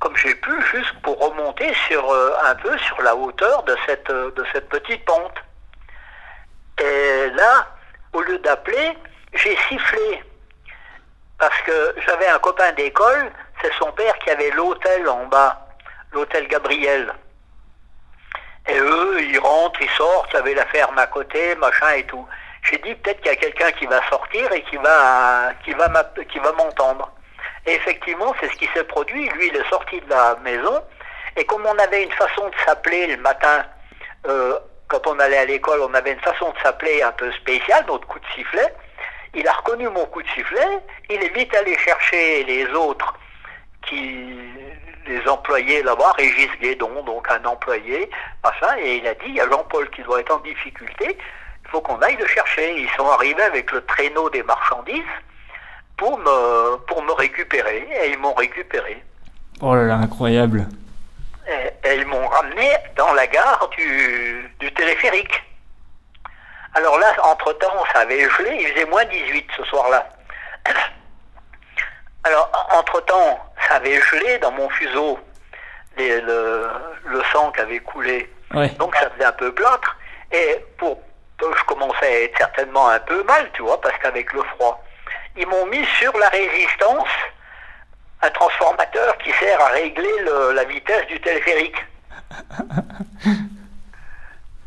comme 0.00 0.16
j'ai 0.16 0.34
pu, 0.34 0.50
juste 0.72 0.94
pour 1.02 1.18
remonter 1.18 1.72
sur 1.86 2.10
euh, 2.10 2.34
un 2.44 2.54
peu 2.54 2.76
sur 2.78 3.00
la 3.02 3.14
hauteur 3.14 3.62
de 3.64 3.76
cette, 3.86 4.08
euh, 4.08 4.30
de 4.32 4.44
cette 4.52 4.68
petite 4.70 5.04
pente. 5.04 5.36
Et 6.80 7.30
là, 7.34 7.66
au 8.14 8.22
lieu 8.22 8.38
d'appeler, 8.38 8.96
j'ai 9.34 9.56
sifflé. 9.68 10.24
Parce 11.38 11.60
que 11.62 11.94
j'avais 12.06 12.28
un 12.28 12.38
copain 12.38 12.72
d'école, 12.72 13.30
c'est 13.62 13.72
son 13.74 13.92
père 13.92 14.18
qui 14.20 14.30
avait 14.30 14.50
l'hôtel 14.52 15.06
en 15.08 15.26
bas, 15.26 15.66
l'hôtel 16.12 16.48
Gabriel. 16.48 17.12
Et 18.68 18.78
eux, 18.78 19.22
ils 19.22 19.38
rentrent, 19.38 19.80
ils 19.82 19.90
sortent, 19.90 20.34
avait 20.34 20.54
la 20.54 20.66
ferme 20.66 20.98
à 20.98 21.06
côté, 21.06 21.54
machin 21.56 21.90
et 21.96 22.04
tout. 22.04 22.26
J'ai 22.62 22.78
dit 22.78 22.94
peut-être 22.94 23.20
qu'il 23.20 23.30
y 23.30 23.34
a 23.34 23.36
quelqu'un 23.36 23.72
qui 23.72 23.86
va 23.86 24.06
sortir 24.08 24.52
et 24.52 24.62
qui 24.62 24.76
va, 24.76 25.52
qui 25.64 25.72
va 25.72 26.52
m'entendre. 26.52 27.10
Et 27.66 27.74
effectivement, 27.74 28.34
c'est 28.40 28.48
ce 28.48 28.56
qui 28.56 28.68
s'est 28.74 28.84
produit. 28.84 29.28
Lui, 29.30 29.48
il 29.48 29.56
est 29.56 29.68
sorti 29.68 30.00
de 30.00 30.10
la 30.10 30.36
maison. 30.42 30.82
Et 31.36 31.44
comme 31.44 31.64
on 31.66 31.78
avait 31.78 32.02
une 32.02 32.12
façon 32.12 32.48
de 32.48 32.54
s'appeler 32.66 33.06
le 33.06 33.16
matin, 33.18 33.64
euh, 34.26 34.58
quand 34.88 35.06
on 35.06 35.18
allait 35.18 35.38
à 35.38 35.44
l'école, 35.44 35.80
on 35.82 35.94
avait 35.94 36.12
une 36.12 36.20
façon 36.20 36.50
de 36.50 36.58
s'appeler 36.62 37.02
un 37.02 37.12
peu 37.12 37.30
spéciale, 37.32 37.84
notre 37.86 38.06
coup 38.08 38.18
de 38.18 38.26
sifflet. 38.34 38.74
Il 39.34 39.46
a 39.46 39.52
reconnu 39.52 39.88
mon 39.88 40.06
coup 40.06 40.22
de 40.22 40.28
sifflet. 40.28 40.80
Il 41.08 41.22
est 41.22 41.34
vite 41.34 41.54
allé 41.54 41.78
chercher 41.78 42.44
les 42.44 42.66
autres 42.72 43.14
qui 43.86 44.48
les 45.06 45.26
employés 45.28 45.82
là-bas, 45.82 46.12
Régis 46.16 46.50
Guédon, 46.60 47.02
donc 47.04 47.30
un 47.30 47.44
employé, 47.44 48.10
machin, 48.44 48.76
et 48.78 48.96
il 48.96 49.06
a 49.06 49.14
dit, 49.14 49.26
il 49.26 49.34
y 49.36 49.40
a 49.40 49.48
Jean-Paul 49.48 49.88
qui 49.90 50.02
doit 50.02 50.20
être 50.20 50.34
en 50.34 50.40
difficulté, 50.40 51.16
il 51.64 51.70
faut 51.70 51.80
qu'on 51.80 52.00
aille 52.00 52.16
le 52.16 52.26
chercher. 52.26 52.80
Ils 52.80 52.90
sont 52.90 53.08
arrivés 53.08 53.42
avec 53.42 53.70
le 53.70 53.84
traîneau 53.86 54.28
des 54.30 54.42
marchandises 54.42 55.02
pour 55.96 56.18
me, 56.18 56.76
pour 56.86 57.02
me 57.02 57.12
récupérer, 57.12 57.88
et 58.02 58.10
ils 58.10 58.18
m'ont 58.18 58.34
récupéré. 58.34 59.02
Oh 59.60 59.74
là 59.74 59.84
là, 59.84 59.94
incroyable. 59.94 60.66
Et, 61.46 61.88
et 61.88 61.96
ils 61.96 62.06
m'ont 62.06 62.26
ramené 62.26 62.70
dans 62.96 63.12
la 63.12 63.26
gare 63.26 63.68
du, 63.76 64.50
du 64.58 64.72
téléphérique. 64.74 65.42
Alors 66.74 66.98
là, 66.98 67.12
entre-temps, 67.24 67.84
ça 67.92 68.00
avait 68.00 68.28
gelé, 68.30 68.58
il 68.60 68.68
faisait 68.68 68.86
moins 68.86 69.04
18 69.04 69.46
ce 69.56 69.64
soir-là. 69.64 70.08
Alors, 72.22 72.50
entre-temps, 72.76 73.49
avait 73.70 74.00
gelé 74.00 74.38
dans 74.38 74.52
mon 74.52 74.68
fuseau, 74.70 75.18
les- 75.96 76.20
le, 76.20 76.66
le 77.06 77.22
sang 77.32 77.50
qui 77.52 77.60
avait 77.60 77.80
coulé. 77.80 78.30
Ouais. 78.54 78.68
Donc 78.78 78.94
ça 78.96 79.08
faisait 79.10 79.24
un 79.24 79.32
peu 79.32 79.52
plâtre. 79.52 79.96
Et 80.32 80.64
pour, 80.78 81.00
je 81.40 81.64
commençais 81.64 82.06
à 82.06 82.20
être 82.22 82.36
certainement 82.38 82.88
un 82.88 82.98
peu 83.00 83.22
mal, 83.24 83.48
tu 83.54 83.62
vois, 83.62 83.80
parce 83.80 83.96
qu'avec 83.98 84.32
le 84.32 84.42
froid, 84.42 84.84
ils 85.36 85.46
m'ont 85.46 85.66
mis 85.66 85.84
sur 85.98 86.16
la 86.18 86.28
résistance 86.28 87.08
un 88.22 88.30
transformateur 88.30 89.16
qui 89.18 89.32
sert 89.32 89.60
à 89.60 89.68
régler 89.68 90.10
le- 90.24 90.52
la 90.52 90.64
vitesse 90.64 91.06
du 91.06 91.20
téléphérique. 91.20 91.76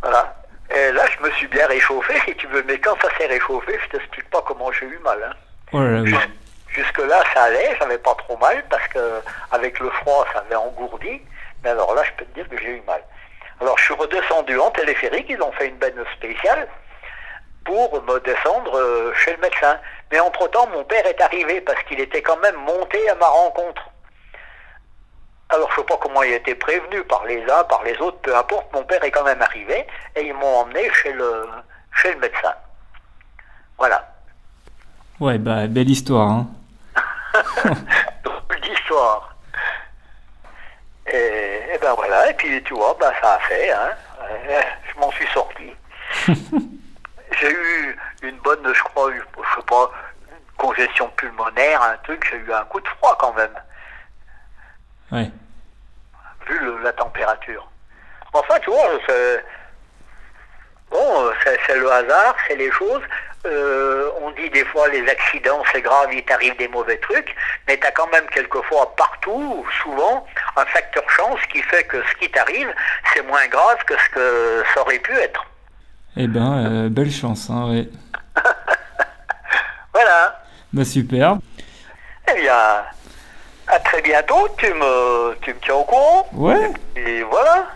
voilà. 0.02 0.36
Et 0.76 0.92
là, 0.92 1.04
je 1.08 1.24
me 1.24 1.30
suis 1.32 1.48
bien 1.48 1.68
réchauffé, 1.68 2.16
si 2.26 2.36
tu 2.36 2.48
veux, 2.48 2.64
mais 2.68 2.80
quand 2.80 2.96
ça 3.02 3.10
s'est 3.18 3.28
réchauffé, 3.28 3.78
je 3.84 3.90
t'explique 3.98 4.30
pas 4.32 4.42
comment 4.42 4.72
j'ai 4.72 4.86
eu 4.88 4.98
mal. 5.04 5.20
Hein. 5.24 5.34
Oh 5.72 5.80
là 5.82 5.92
là, 5.92 6.02
oui. 6.02 6.16
Jusque-là, 6.74 7.24
ça 7.34 7.44
allait, 7.44 7.76
j'avais 7.80 7.98
pas 7.98 8.16
trop 8.16 8.38
mal, 8.38 8.64
parce 8.70 8.88
que 8.88 9.22
avec 9.52 9.80
le 9.80 9.90
froid, 9.92 10.26
ça 10.34 10.40
avait 10.40 10.56
engourdi. 10.56 11.22
Mais 11.64 11.70
alors 11.70 11.94
là, 11.94 12.04
je 12.04 12.12
peux 12.14 12.26
te 12.26 12.34
dire 12.34 12.50
que 12.50 12.58
j'ai 12.58 12.78
eu 12.78 12.82
mal. 12.88 13.02
Alors, 13.62 13.78
je 13.78 13.84
suis 13.84 13.94
redescendu 13.94 14.60
en 14.60 14.72
téléphérique, 14.72 15.28
ils 15.30 15.42
ont 15.42 15.52
fait 15.54 15.68
une 15.68 15.78
benne 15.78 16.04
spéciale 16.18 16.68
pour 17.64 18.02
me 18.04 18.20
descendre 18.20 18.78
euh, 18.78 19.14
chez 19.14 19.32
le 19.32 19.38
médecin. 19.38 19.78
Mais 20.12 20.20
entre-temps, 20.20 20.68
mon 20.68 20.84
père 20.84 21.06
est 21.06 21.22
arrivé 21.22 21.62
parce 21.62 21.82
qu'il 21.84 22.00
était 22.00 22.22
quand 22.22 22.38
même 22.38 22.56
monté 22.56 23.10
à 23.10 23.16
ma 23.16 23.28
rencontre. 23.28 23.90
Alors 25.50 25.70
je 25.72 25.78
sais 25.78 25.86
pas 25.86 25.98
comment 25.98 26.24
il 26.24 26.34
a 26.34 26.38
été 26.38 26.56
prévenu 26.56 27.04
par 27.04 27.26
les 27.26 27.44
uns, 27.44 27.64
par 27.66 27.84
les 27.84 27.96
autres, 28.00 28.18
peu 28.20 28.36
importe, 28.36 28.74
mon 28.74 28.84
père 28.84 29.04
est 29.04 29.12
quand 29.12 29.24
même 29.24 29.42
arrivé 29.42 29.86
et 30.16 30.22
ils 30.24 30.34
m'ont 30.34 30.58
emmené 30.58 30.90
chez 30.92 31.14
le, 31.14 31.48
chez 32.02 32.14
le 32.14 32.20
médecin. 32.20 32.54
Voilà. 33.78 34.10
Ouais, 35.20 35.38
bah, 35.38 35.68
belle 35.68 35.90
histoire, 35.90 36.28
hein. 36.28 36.48
Drôle 38.24 38.62
d'histoire. 38.62 39.36
Et, 41.08 41.62
et 41.74 41.78
ben 41.80 41.94
voilà, 41.96 42.30
et 42.30 42.34
puis 42.36 42.62
tu 42.64 42.74
vois, 42.74 42.96
ben 43.00 43.12
ça 43.22 43.34
a 43.36 43.40
fait, 43.40 43.72
hein. 43.72 43.92
Euh, 44.22 44.62
Je 44.94 45.00
m'en 45.00 45.12
suis 45.12 45.28
sorti. 45.28 45.74
j'ai 46.28 47.52
eu 47.52 47.98
une 48.22 48.38
bonne, 48.38 48.74
je 48.74 48.84
crois, 48.84 49.12
je 49.12 49.20
sais 49.20 49.66
pas, 49.68 49.92
une 50.30 50.58
congestion 50.58 51.10
pulmonaire, 51.10 51.82
un 51.82 51.98
truc, 52.04 52.26
j'ai 52.30 52.38
eu 52.38 52.54
un 52.54 52.64
coup 52.66 52.80
de 52.80 52.88
froid 52.88 53.18
quand 53.20 53.34
même, 53.34 53.54
Ouais. 55.12 55.30
vu 56.48 56.60
le- 56.60 56.78
la 56.84 56.94
température. 56.94 57.68
Enfin, 58.34 58.56
tu 58.62 58.70
vois, 58.70 58.88
c'est, 59.08 59.44
bon, 60.94 61.26
euh, 61.26 61.32
c'est, 61.44 61.60
c'est 61.68 61.78
le 61.78 61.92
hasard, 61.92 62.36
c'est 62.48 62.56
les 62.56 62.72
choses. 62.72 63.02
Euh, 63.46 64.10
on 64.22 64.32
dit 64.32 64.50
des 64.52 64.64
fois 64.66 64.88
les 64.88 65.06
accidents, 65.10 65.62
c'est 65.74 65.82
grave, 65.82 66.08
il 66.14 66.24
t'arrive 66.24 66.56
des 66.58 66.70
mauvais 66.70 66.98
trucs, 66.98 67.36
mais 67.68 67.78
tu 67.78 67.86
as 67.86 67.92
quand 67.92 68.10
même 68.10 68.26
quelquefois 68.28 68.96
partout, 68.96 69.66
souvent, 69.82 70.26
un 70.56 70.66
facteur 70.66 71.04
chance 71.10 71.40
qui 71.52 71.62
fait 71.64 71.84
que 71.84 71.98
ce 72.10 72.16
qui 72.16 72.32
t'arrive, 72.32 72.74
c'est 73.14 73.22
moins 73.28 73.46
grave 73.48 73.84
que 73.86 73.96
ce 73.98 74.10
que 74.12 74.64
ça 74.74 74.82
aurait 74.82 75.00
pu 75.00 75.14
être. 75.18 75.46
Eh 76.16 76.28
ben, 76.28 76.86
euh, 76.86 76.90
belle 76.90 77.12
chance, 77.12 77.50
hein, 77.50 77.70
ouais. 77.70 77.90
Voilà. 79.94 80.42
Bah, 80.72 80.86
super. 80.86 81.38
Eh 82.32 82.42
bien, 82.42 82.84
à 83.68 83.80
très 83.80 84.02
bientôt, 84.02 84.48
tu 84.58 84.74
me, 84.74 85.36
tu 85.42 85.54
me 85.54 85.60
tiens 85.60 85.76
au 85.76 85.84
courant. 85.84 86.30
Ouais. 86.34 86.72
Et 86.96 87.24
voilà. 87.24 87.68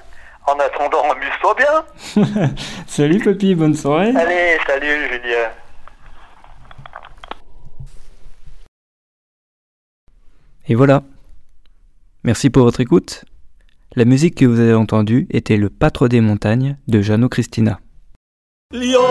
En 0.47 0.57
attendant, 0.59 1.03
amuse-toi 1.11 1.55
bien. 1.55 2.53
Salut, 2.87 3.19
papy, 3.19 3.53
bonne 3.53 3.75
soirée. 3.75 4.13
Allez, 4.15 4.57
salut 4.65 5.09
Julien. 5.09 5.51
Et 10.69 10.75
voilà. 10.75 11.03
Merci 12.23 12.49
pour 12.49 12.63
votre 12.63 12.79
écoute. 12.79 13.25
La 13.95 14.05
musique 14.05 14.35
que 14.35 14.45
vous 14.45 14.59
avez 14.61 14.73
entendue 14.73 15.27
était 15.31 15.57
Le 15.57 15.69
Pâtre 15.69 16.07
des 16.07 16.21
montagnes 16.21 16.77
de 16.87 17.01
Jeannot 17.01 17.29
Christina. 17.29 17.79
Lio, 18.71 19.01